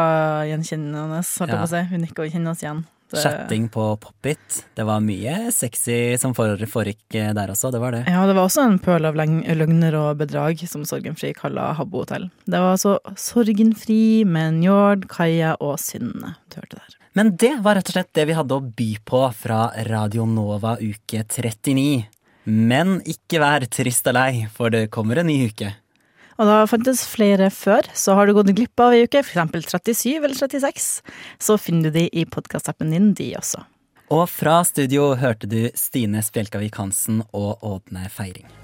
gjenkjennende, 0.49 1.21
holdt 1.21 1.45
jeg 1.45 1.53
Ja. 1.53 1.61
på 1.61 1.67
å 1.67 1.73
si. 1.75 1.83
Hun 1.91 2.01
nikka 2.07 2.25
og 2.25 2.33
kjenner 2.33 2.55
oss 2.55 2.63
igjen. 2.65 2.81
Det- 3.13 3.21
Chatting 3.23 3.67
på 3.69 3.85
Pop-It. 4.01 4.63
Det 4.75 4.83
var 4.87 4.99
mye 5.05 5.51
sexy 5.53 6.17
som 6.17 6.33
foregikk 6.33 7.13
eh, 7.19 7.31
der 7.37 7.53
også. 7.53 7.71
Det 7.71 7.79
var 7.83 7.91
det. 7.93 8.03
Ja, 8.09 8.25
det 8.25 8.33
var 8.35 8.47
også 8.47 8.63
en 8.65 8.79
pøl 8.81 9.05
av 9.05 9.13
løgner 9.15 9.93
og 9.99 10.17
bedrag, 10.17 10.63
som 10.67 10.81
Sorgenfri 10.83 11.33
kaller 11.37 11.75
Habbo 11.77 12.01
hotell. 12.03 12.29
Det 12.49 12.57
var 12.59 12.73
altså 12.73 12.97
Sorgenfri 13.15 14.23
med 14.25 14.55
Njord, 14.61 15.05
Kaja 15.11 15.53
og 15.61 15.77
Synne 15.81 16.35
du 16.49 16.57
hørte 16.59 16.79
der. 16.79 16.97
Men 17.13 17.35
det 17.37 17.51
var 17.61 17.75
rett 17.77 17.89
og 17.91 17.93
slett 17.99 18.13
det 18.17 18.25
vi 18.31 18.33
hadde 18.33 18.55
å 18.57 18.63
by 18.75 18.89
på 19.05 19.21
fra 19.37 19.67
Radio 19.85 20.25
Nova 20.25 20.75
uke 20.81 21.21
39. 21.29 22.07
Men 22.49 22.97
ikke 23.07 23.39
vær 23.39 23.63
trist 23.71 24.07
og 24.09 24.17
lei, 24.17 24.47
for 24.51 24.73
det 24.73 24.87
kommer 24.91 25.21
en 25.21 25.27
ny 25.29 25.37
uke. 25.51 25.69
Og 26.39 26.49
da 26.49 26.63
fantes 26.69 27.03
flere 27.09 27.49
før, 27.53 27.87
så 27.93 28.17
har 28.17 28.27
du 28.27 28.35
gått 28.37 28.53
glipp 28.57 28.83
av 28.83 28.95
ei 28.95 29.05
uke, 29.05 29.21
f.eks. 29.21 29.69
37 29.69 30.17
eller 30.17 30.37
36, 30.37 30.89
så 31.41 31.59
finner 31.61 31.91
du 31.91 31.99
de 31.99 32.07
i 32.09 32.25
podkastappen 32.25 32.93
din, 32.93 33.13
de 33.17 33.33
også. 33.39 33.65
Og 34.13 34.27
fra 34.29 34.59
studio 34.67 35.13
hørte 35.17 35.49
du 35.49 35.61
Stine 35.77 36.21
Spjelkavik 36.25 36.77
Hansen 36.81 37.23
og 37.31 37.63
Ådne 37.65 38.09
Feiring. 38.13 38.62